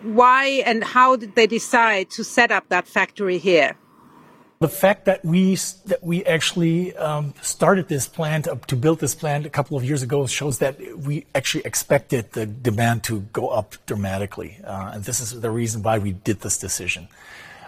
why 0.03 0.63
and 0.67 0.83
how 0.83 1.17
did 1.17 1.35
they 1.35 1.47
decide 1.47 2.11
to 2.11 2.25
set 2.25 2.51
up 2.51 2.69
that 2.69 2.87
factory 2.87 3.39
here? 3.39 3.77
The 4.59 4.69
fact 4.69 5.05
that 5.05 5.23
we 5.23 5.57
that 5.85 6.03
we 6.03 6.25
actually 6.25 6.97
um, 6.97 7.35
started 7.43 7.89
this 7.89 8.09
plant 8.09 8.49
uh, 8.49 8.57
to 8.69 8.77
build 8.77 9.01
this 9.01 9.15
plant 9.15 9.45
a 9.45 9.51
couple 9.51 9.77
of 9.77 9.85
years 9.85 10.03
ago 10.03 10.27
shows 10.27 10.61
that 10.61 10.81
we 10.97 11.27
actually 11.35 11.65
expected 11.67 12.33
the 12.33 12.47
demand 12.47 13.05
to 13.05 13.21
go 13.35 13.49
up 13.49 13.75
dramatically, 13.85 14.59
uh, 14.65 14.93
and 14.95 15.05
this 15.05 15.21
is 15.21 15.39
the 15.43 15.51
reason 15.51 15.83
why 15.83 15.99
we 15.99 16.13
did 16.13 16.41
this 16.41 16.57
decision. 16.57 17.09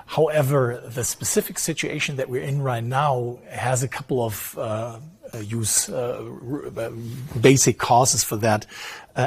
However, 0.07 0.83
the 0.87 1.05
specific 1.05 1.59
situation 1.59 2.17
that 2.17 2.31
we're 2.31 2.41
in 2.41 2.63
right 2.63 2.83
now 2.83 3.39
has 3.51 3.83
a 3.83 3.89
couple 3.89 4.25
of 4.25 4.57
uh, 4.57 5.01
use 5.41 5.89
uh, 5.89 6.25
uh, 6.77 6.91
basic 7.41 7.79
causes 7.79 8.25
for 8.25 8.37
that. 8.37 8.67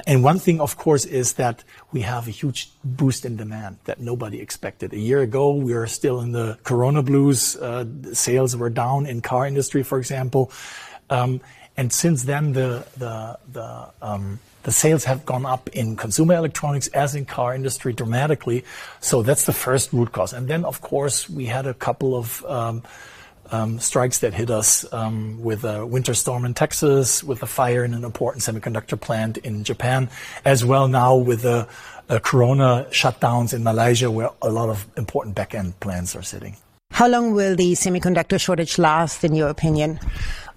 And 0.07 0.23
one 0.23 0.39
thing, 0.39 0.61
of 0.61 0.77
course, 0.77 1.03
is 1.03 1.33
that 1.33 1.65
we 1.91 1.99
have 2.01 2.25
a 2.25 2.31
huge 2.31 2.69
boost 2.81 3.25
in 3.25 3.35
demand 3.35 3.77
that 3.83 3.99
nobody 3.99 4.39
expected. 4.39 4.93
A 4.93 4.97
year 4.97 5.19
ago, 5.19 5.53
we 5.53 5.73
were 5.73 5.87
still 5.87 6.21
in 6.21 6.31
the 6.31 6.57
corona 6.63 7.03
blues. 7.03 7.57
Sales 8.13 8.55
were 8.55 8.69
down 8.69 9.05
in 9.05 9.19
car 9.19 9.45
industry, 9.45 9.83
for 9.83 9.99
example. 9.99 10.49
Um, 11.09 11.41
and 11.75 11.91
since 11.91 12.23
then, 12.23 12.53
the 12.53 12.85
the 12.97 13.89
um, 14.01 14.39
sales 14.69 15.03
have 15.05 15.25
gone 15.25 15.45
up 15.45 15.69
in 15.69 15.95
consumer 15.95 16.35
electronics 16.35 16.87
as 16.89 17.15
in 17.15 17.25
car 17.25 17.55
industry 17.55 17.93
dramatically. 17.93 18.63
So 18.99 19.23
that's 19.23 19.45
the 19.45 19.53
first 19.53 19.91
root 19.91 20.11
cause. 20.11 20.33
And 20.33 20.47
then, 20.47 20.65
of 20.65 20.81
course, 20.81 21.29
we 21.29 21.45
had 21.45 21.65
a 21.65 21.73
couple 21.73 22.15
of 22.15 22.45
um, 22.45 22.83
um, 23.51 23.79
strikes 23.79 24.19
that 24.19 24.33
hit 24.33 24.49
us 24.49 24.91
um, 24.93 25.41
with 25.41 25.63
a 25.63 25.85
winter 25.85 26.13
storm 26.13 26.45
in 26.45 26.53
Texas, 26.53 27.23
with 27.23 27.43
a 27.43 27.47
fire 27.47 27.83
in 27.83 27.93
an 27.93 28.03
important 28.03 28.43
semiconductor 28.43 28.99
plant 28.99 29.37
in 29.37 29.63
Japan, 29.63 30.09
as 30.45 30.65
well 30.65 30.87
now 30.87 31.15
with 31.15 31.41
the 31.41 31.67
corona 32.19 32.85
shutdowns 32.91 33.53
in 33.53 33.63
Malaysia, 33.63 34.11
where 34.11 34.29
a 34.41 34.49
lot 34.49 34.69
of 34.69 34.85
important 34.97 35.35
back-end 35.35 35.79
plants 35.79 36.15
are 36.15 36.23
sitting. 36.23 36.57
How 36.91 37.07
long 37.07 37.33
will 37.33 37.55
the 37.55 37.71
semiconductor 37.71 38.39
shortage 38.39 38.77
last, 38.77 39.23
in 39.23 39.33
your 39.33 39.49
opinion? 39.49 39.99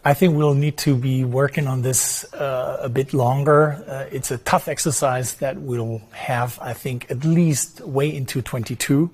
I 0.04 0.12
think 0.12 0.36
we'll 0.36 0.54
need 0.54 0.76
to 0.78 0.96
be 0.96 1.24
working 1.24 1.66
on 1.66 1.80
this 1.80 2.24
uh, 2.34 2.78
a 2.82 2.88
bit 2.90 3.14
longer. 3.14 3.82
Uh, 3.88 4.04
it's 4.10 4.30
a 4.30 4.38
tough 4.38 4.68
exercise 4.68 5.34
that 5.36 5.56
we'll 5.56 6.02
have, 6.10 6.58
I 6.60 6.74
think, 6.74 7.10
at 7.10 7.24
least 7.24 7.80
way 7.80 8.14
into 8.14 8.42
22. 8.42 9.10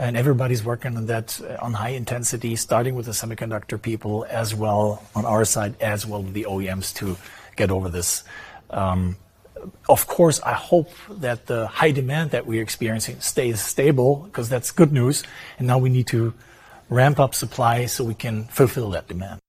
And 0.00 0.16
everybody's 0.16 0.64
working 0.64 0.96
on 0.96 1.06
that 1.06 1.40
uh, 1.42 1.64
on 1.64 1.74
high 1.74 1.90
intensity, 1.90 2.56
starting 2.56 2.94
with 2.94 3.06
the 3.06 3.12
semiconductor 3.12 3.80
people 3.80 4.26
as 4.30 4.54
well 4.54 5.04
on 5.14 5.26
our 5.26 5.44
side, 5.44 5.76
as 5.80 6.06
well 6.06 6.22
the 6.22 6.46
OEMs 6.48 6.94
to 6.96 7.16
get 7.54 7.70
over 7.70 7.90
this. 7.90 8.24
Um, 8.70 9.16
of 9.90 10.06
course, 10.06 10.40
I 10.40 10.54
hope 10.54 10.90
that 11.10 11.46
the 11.46 11.66
high 11.66 11.90
demand 11.90 12.30
that 12.30 12.46
we're 12.46 12.62
experiencing 12.62 13.20
stays 13.20 13.60
stable 13.60 14.22
because 14.24 14.48
that's 14.48 14.70
good 14.70 14.90
news. 14.90 15.22
And 15.58 15.66
now 15.66 15.76
we 15.76 15.90
need 15.90 16.06
to 16.08 16.32
ramp 16.88 17.20
up 17.20 17.34
supply 17.34 17.84
so 17.84 18.02
we 18.02 18.14
can 18.14 18.44
fulfill 18.44 18.90
that 18.90 19.06
demand. 19.06 19.40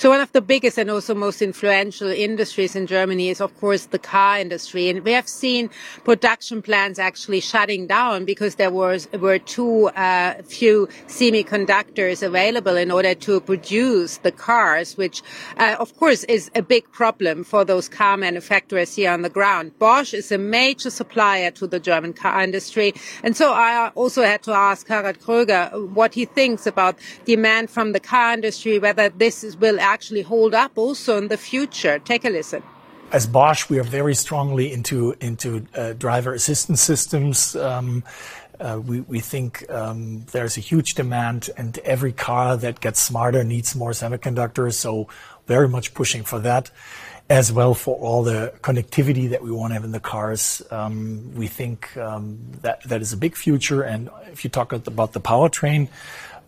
So 0.00 0.08
one 0.08 0.22
of 0.22 0.32
the 0.32 0.40
biggest 0.40 0.78
and 0.78 0.90
also 0.90 1.14
most 1.14 1.42
influential 1.42 2.08
industries 2.08 2.74
in 2.74 2.86
Germany 2.86 3.28
is, 3.28 3.38
of 3.38 3.54
course, 3.60 3.84
the 3.84 3.98
car 3.98 4.38
industry. 4.38 4.88
And 4.88 5.04
we 5.04 5.12
have 5.12 5.28
seen 5.28 5.68
production 6.04 6.62
plants 6.62 6.98
actually 6.98 7.40
shutting 7.40 7.86
down 7.86 8.24
because 8.24 8.54
there 8.54 8.70
was, 8.70 9.12
were 9.12 9.38
too 9.38 9.88
uh, 9.88 10.40
few 10.42 10.88
semiconductors 11.06 12.22
available 12.26 12.78
in 12.78 12.90
order 12.90 13.14
to 13.14 13.42
produce 13.42 14.16
the 14.16 14.32
cars, 14.32 14.96
which, 14.96 15.20
uh, 15.58 15.76
of 15.78 15.94
course, 15.98 16.24
is 16.24 16.50
a 16.54 16.62
big 16.62 16.90
problem 16.92 17.44
for 17.44 17.62
those 17.62 17.86
car 17.86 18.16
manufacturers 18.16 18.96
here 18.96 19.10
on 19.10 19.20
the 19.20 19.28
ground. 19.28 19.78
Bosch 19.78 20.14
is 20.14 20.32
a 20.32 20.38
major 20.38 20.88
supplier 20.88 21.50
to 21.50 21.66
the 21.66 21.78
German 21.78 22.14
car 22.14 22.40
industry. 22.40 22.94
And 23.22 23.36
so 23.36 23.52
I 23.52 23.88
also 23.88 24.22
had 24.22 24.42
to 24.44 24.52
ask 24.52 24.88
Harald 24.88 25.20
Kröger 25.20 25.90
what 25.90 26.14
he 26.14 26.24
thinks 26.24 26.66
about 26.66 26.96
demand 27.26 27.68
from 27.68 27.92
the 27.92 28.00
car 28.00 28.32
industry, 28.32 28.78
whether 28.78 29.10
this 29.10 29.44
is, 29.44 29.58
will 29.58 29.78
actually 29.92 30.22
hold 30.22 30.54
up 30.54 30.72
also 30.76 31.18
in 31.18 31.28
the 31.28 31.36
future. 31.36 31.98
Take 31.98 32.24
a 32.24 32.30
listen. 32.30 32.62
As 33.12 33.26
Bosch, 33.26 33.68
we 33.68 33.78
are 33.80 33.88
very 34.00 34.14
strongly 34.14 34.72
into 34.72 35.16
into 35.20 35.66
uh, 35.74 35.94
driver 35.94 36.32
assistance 36.32 36.80
systems. 36.80 37.56
Um, 37.56 38.04
uh, 38.60 38.78
we, 38.78 39.00
we 39.00 39.20
think 39.20 39.68
um, 39.70 40.26
there's 40.32 40.56
a 40.58 40.60
huge 40.60 40.94
demand, 40.94 41.48
and 41.56 41.78
every 41.78 42.12
car 42.12 42.56
that 42.58 42.80
gets 42.80 43.00
smarter 43.00 43.42
needs 43.42 43.74
more 43.74 43.92
semiconductors. 43.92 44.74
So, 44.74 45.08
very 45.46 45.66
much 45.66 45.94
pushing 45.94 46.22
for 46.24 46.38
that, 46.40 46.70
as 47.30 47.50
well 47.52 47.74
for 47.74 47.96
all 47.96 48.22
the 48.22 48.52
connectivity 48.60 49.30
that 49.30 49.42
we 49.42 49.50
want 49.50 49.70
to 49.70 49.74
have 49.74 49.84
in 49.84 49.92
the 49.92 50.00
cars. 50.00 50.62
Um, 50.70 51.32
we 51.34 51.48
think 51.48 51.96
um, 51.96 52.38
that 52.60 52.82
that 52.84 53.00
is 53.00 53.12
a 53.12 53.16
big 53.16 53.34
future. 53.34 53.82
And 53.82 54.10
if 54.30 54.44
you 54.44 54.50
talk 54.50 54.72
about 54.72 55.14
the 55.14 55.20
powertrain, 55.20 55.88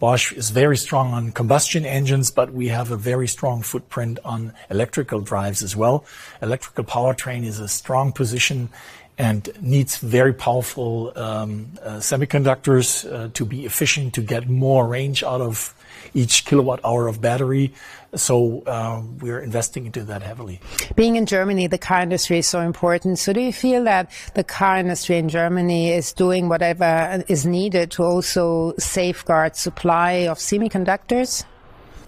Bosch 0.03 0.33
is 0.33 0.51
very 0.51 0.77
strong 0.77 1.12
on 1.12 1.31
combustion 1.31 1.87
engines, 1.87 2.33
but 2.33 2.53
we 2.53 2.67
have 2.67 2.91
a 2.91 2.97
very 2.97 3.29
strong 3.29 3.62
footprint 3.62 4.19
on 4.25 4.53
electrical 4.69 5.21
drives 5.21 5.62
as 5.62 5.77
well. 5.77 6.05
Electrical 6.43 6.83
powertrain 6.83 7.45
is 7.45 7.61
a 7.61 7.69
strong 7.69 8.11
position 8.11 8.69
and 9.17 9.49
needs 9.61 9.99
very 9.99 10.33
powerful 10.33 11.12
um, 11.15 11.71
uh, 11.85 11.99
semiconductors 11.99 13.07
uh, 13.12 13.29
to 13.35 13.45
be 13.45 13.65
efficient, 13.65 14.12
to 14.15 14.23
get 14.23 14.49
more 14.49 14.88
range 14.88 15.23
out 15.23 15.41
of 15.41 15.73
each 16.15 16.47
kilowatt 16.47 16.81
hour 16.85 17.07
of 17.07 17.21
battery. 17.21 17.73
So 18.14 18.62
uh, 18.66 19.03
we're 19.20 19.40
investing 19.40 19.87
into 19.87 20.05
that 20.05 20.22
heavily. 20.22 20.61
Being 20.96 21.16
in 21.16 21.25
Germany, 21.25 21.66
the 21.66 21.79
car 21.79 22.03
industry 22.03 22.38
is 22.38 22.46
so 22.46 22.61
important. 22.61 23.18
So 23.18 23.33
do 23.33 23.40
you 23.40 23.53
feel 23.53 23.85
that 23.85 24.11
the 24.35 24.44
car 24.44 24.77
industry 24.77 25.16
in 25.16 25.29
Germany 25.31 25.92
is 25.92 26.12
doing 26.12 26.48
whatever 26.48 27.25
is 27.29 27.46
needed 27.46 27.90
to 27.92 28.03
also 28.03 28.75
safeguard 28.79 29.57
supply 29.57 30.29
of 30.29 30.38
semiconductors? 30.38 31.44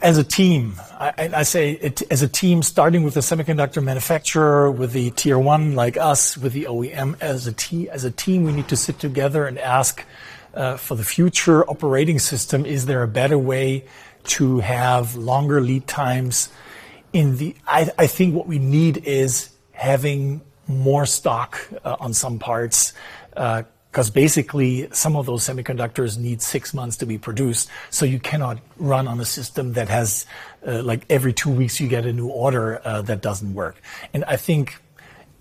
as 0.05 0.19
a 0.19 0.25
team, 0.25 0.75
I, 1.01 1.31
I 1.33 1.43
say 1.45 1.73
it, 1.73 2.03
as 2.11 2.21
a 2.21 2.29
team, 2.29 2.63
starting 2.63 3.05
with 3.05 3.15
the 3.15 3.21
semiconductor 3.21 3.83
manufacturer, 3.83 4.71
with 4.71 4.93
the 4.93 5.11
tier 5.13 5.39
one 5.39 5.75
like 5.75 5.97
us, 5.97 6.37
with 6.37 6.53
the 6.53 6.65
OEM, 6.65 7.17
as 7.23 7.47
a 7.47 7.55
team, 7.55 7.89
as 7.91 8.05
a 8.05 8.11
team, 8.11 8.45
we 8.45 8.53
need 8.53 8.69
to 8.69 8.77
sit 8.77 8.99
together 8.99 9.47
and 9.47 9.59
ask 9.59 10.05
uh, 10.53 10.77
for 10.77 10.95
the 10.95 11.05
future 11.05 11.65
operating 11.71 12.19
system: 12.19 12.67
Is 12.67 12.85
there 12.85 13.03
a 13.03 13.09
better 13.09 13.39
way 13.39 13.87
to 14.25 14.61
have 14.61 15.17
longer 15.17 15.61
lead 15.61 15.87
times? 15.87 16.49
In 17.13 17.37
the, 17.37 17.55
I, 17.67 18.07
think 18.07 18.35
what 18.35 18.47
we 18.47 18.59
need 18.59 19.07
is 19.07 19.51
having 19.73 20.41
more 20.67 21.07
stock 21.07 21.61
uh, 21.85 21.97
on 22.01 22.13
some 22.13 22.39
parts. 22.39 22.93
Uh, 23.37 23.63
because 23.95 24.11
basically 24.11 24.89
some 24.91 25.15
of 25.15 25.25
those 25.25 25.45
semiconductors 25.45 26.19
need 26.19 26.43
six 26.43 26.75
months 26.75 26.97
to 26.97 27.07
be 27.07 27.17
produced. 27.17 27.71
So 27.91 28.05
you 28.05 28.19
cannot 28.19 28.59
run 28.77 29.07
on 29.07 29.21
a 29.21 29.25
system 29.25 29.75
that 29.75 29.89
has 29.89 30.27
uh, 30.67 30.83
like 30.83 31.07
every 31.09 31.33
two 31.33 31.51
weeks 31.51 31.79
you 31.79 31.87
get 31.87 32.05
a 32.05 32.13
new 32.13 32.27
order 32.27 32.81
uh, 32.85 33.03
that 33.03 33.23
doesn't 33.23 33.55
work. 33.55 33.81
And 34.13 34.25
I 34.25 34.35
think 34.35 34.83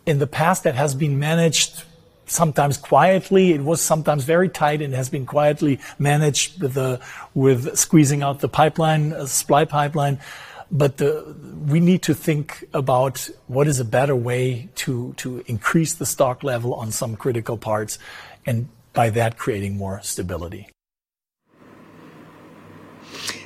in 0.06 0.19
the 0.19 0.28
past 0.28 0.65
that 0.65 0.76
has 0.76 0.93
been 0.93 1.17
managed 1.17 1.84
sometimes 2.26 2.78
quietly. 2.78 3.52
It 3.52 3.62
was 3.62 3.82
sometimes 3.82 4.24
very 4.24 4.50
tight 4.50 4.82
and 4.82 4.94
has 4.94 5.10
been 5.10 5.26
quietly 5.26 5.80
managed 6.00 6.62
with 6.62 6.74
the 6.74 7.02
with 7.34 7.78
squeezing 7.78 8.24
out 8.24 8.40
the 8.40 8.50
pipeline, 8.50 9.14
uh, 9.14 9.26
supply 9.26 9.66
pipeline. 9.66 10.20
But 10.72 10.98
the, 10.98 11.36
we 11.68 11.80
need 11.80 12.02
to 12.04 12.16
think 12.16 12.66
about 12.74 13.30
what 13.48 13.68
is 13.68 13.80
a 13.80 13.86
better 13.86 14.16
way 14.16 14.70
to 14.76 15.14
to 15.18 15.44
increase 15.48 15.94
the 15.94 16.06
stock 16.06 16.44
level 16.44 16.74
on 16.74 16.92
some 16.92 17.16
critical 17.16 17.58
parts 17.58 18.00
and 18.46 18.68
by 18.94 19.10
that 19.12 19.38
creating 19.38 19.78
more 19.78 20.00
stability. 20.04 20.73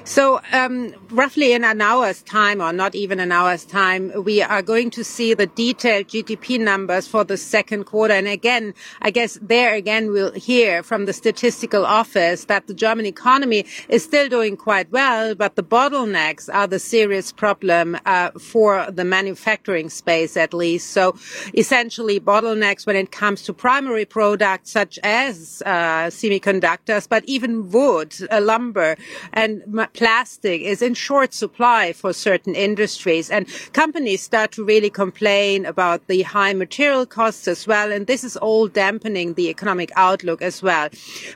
So, 0.08 0.39
um, 0.54 0.93
roughly 1.10 1.52
in 1.52 1.65
an 1.65 1.82
hour's 1.82 2.22
time, 2.22 2.62
or 2.62 2.72
not 2.72 2.96
even 2.96 3.20
an 3.20 3.34
hour's 3.34 3.65
time, 3.65 4.13
we 4.24 4.41
are 4.41 4.62
going 4.62 4.89
to 4.91 5.04
see 5.04 5.34
the 5.34 5.48
detailed 5.48 6.08
GDP 6.08 6.58
numbers 6.58 7.10
for 7.10 7.26
the 7.26 7.36
second 7.36 7.84
quarter. 7.84 8.13
And 8.13 8.26
again, 8.26 8.74
I 9.02 9.12
guess 9.12 9.38
there 9.41 9.76
again 9.76 10.13
we'll 10.13 10.32
hear 10.32 10.82
from 10.82 11.08
the 11.08 11.13
statistical 11.13 11.86
office 11.86 12.46
that 12.46 12.67
the 12.67 12.74
German 12.74 13.06
economy 13.06 13.65
is 13.89 14.02
still 14.02 14.30
doing 14.30 14.56
quite 14.56 14.89
well, 14.93 15.36
but 15.36 15.58
the 15.58 15.62
bottlenecks 15.62 16.48
are 16.54 16.67
the 16.67 16.80
serious 16.80 17.34
problem 17.34 17.98
uh, 18.06 18.32
for 18.39 18.89
the 18.89 19.04
manufacturing 19.04 19.89
space, 19.89 20.38
at 20.38 20.54
least. 20.54 20.91
So, 20.91 21.17
essentially, 21.54 22.22
bottlenecks 22.22 22.88
when 22.88 22.96
it 22.96 23.12
comes 23.12 23.41
to 23.41 23.54
primary 23.54 24.06
products 24.06 24.72
such 24.72 24.98
as 25.04 25.62
uh, 25.65 26.08
semiconductors, 26.08 27.10
but 27.10 27.26
even 27.26 27.70
wood, 27.72 28.15
uh, 28.32 28.39
lumber, 28.39 28.96
and 29.34 29.63
plastic 29.98 30.62
is 30.62 30.82
in 30.82 30.94
short 30.94 31.34
supply 31.34 31.92
for 31.92 32.14
certain 32.14 32.54
industries 32.56 33.32
and 33.32 33.48
companies 33.74 34.22
start 34.22 34.52
to 34.52 34.64
really 34.64 34.92
complain 34.92 35.66
about 35.66 36.06
the 36.08 36.22
high 36.22 36.54
material 36.54 37.06
costs 37.06 37.48
as 37.48 37.66
well. 37.66 37.92
And 37.92 38.06
this 38.06 38.24
is 38.24 38.38
all 38.38 38.68
dampening 38.68 39.34
the 39.34 39.50
economic 39.50 39.92
outlook 39.96 40.42
as 40.42 40.62
well. 40.62 40.90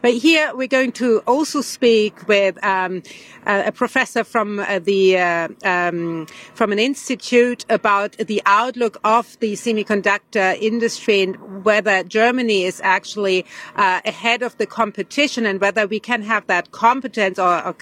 But 0.04 0.13
here 0.13 0.56
we're 0.56 0.67
going 0.67 0.91
to 0.93 1.19
also 1.26 1.62
speak 1.62 2.28
with 2.28 2.63
um, 2.63 3.02
a 3.45 3.71
professor 3.71 4.24
from 4.24 4.60
uh, 4.60 4.80
the 4.80 5.17
uh, 5.17 5.47
um, 5.65 6.28
from 6.54 6.71
an 6.71 6.78
institute 6.80 7.65
about 7.69 8.12
the 8.17 8.41
outlook 8.45 9.00
of 9.04 9.39
the 9.39 9.54
semiconductor 9.54 10.56
industry 10.62 11.24
and 11.24 11.65
whether 11.65 12.04
Germany 12.04 12.63
is 12.63 12.80
actually 12.84 13.45
uh, 13.76 14.02
ahead 14.06 14.43
of 14.43 14.56
the 14.58 14.67
competition 14.67 15.45
and 15.47 15.60
whether 15.60 15.88
we 15.88 16.00
can 16.00 16.21
have 16.21 16.45
that 16.47 16.71
competence 16.71 17.39
or, 17.39 17.65
or 17.65 17.76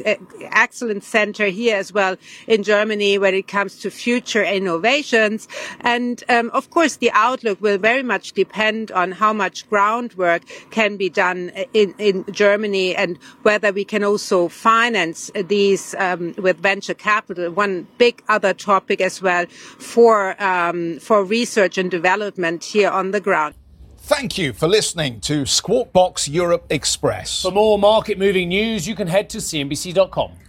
excellence 0.70 1.08
center 1.08 1.48
here 1.48 1.76
as 1.76 1.92
well 1.92 2.16
in 2.46 2.62
Germany 2.62 3.18
when 3.18 3.34
it 3.34 3.48
comes 3.48 3.80
to 3.80 3.90
future 3.90 4.44
innovations. 4.44 5.48
And 5.82 6.24
um, 6.30 6.52
of 6.54 6.70
course, 6.70 6.98
the 6.98 7.10
outlook 7.14 7.60
will 7.60 7.80
very 7.80 8.04
much 8.04 8.34
depend 8.34 8.92
on 8.92 9.12
how 9.12 9.34
much 9.34 9.68
groundwork 9.68 10.44
can 10.70 10.96
be 10.96 11.10
done 11.10 11.50
in, 11.74 11.96
in 11.98 12.24
Germany 12.32 12.96
and 12.96 13.18
whether 13.42 13.72
we 13.72 13.84
can 13.84 14.04
also 14.04 14.48
finance 14.48 15.32
these 15.48 15.96
um, 15.96 16.36
with 16.38 16.58
venture 16.60 16.94
capital. 16.94 17.50
One 17.52 17.88
big 17.98 18.22
other 18.30 18.54
topic 18.54 19.02
as 19.02 19.22
well 19.24 19.46
for 19.80 20.42
um, 20.42 21.00
for 21.00 21.24
research 21.24 21.80
and 21.80 21.90
development 21.90 22.64
here 22.64 22.92
on 22.92 23.10
the 23.10 23.20
ground. 23.20 23.56
Thank 23.98 24.38
you 24.38 24.54
for 24.54 24.68
listening 24.68 25.20
to 25.22 25.46
Squawk 25.46 25.94
Box 25.94 26.28
Europe 26.28 26.66
Express. 26.70 27.42
For 27.42 27.52
more 27.52 27.78
market 27.78 28.18
moving 28.18 28.50
news, 28.50 28.88
you 28.88 28.96
can 28.96 29.08
head 29.08 29.30
to 29.32 29.38
CNBC.com. 29.38 30.49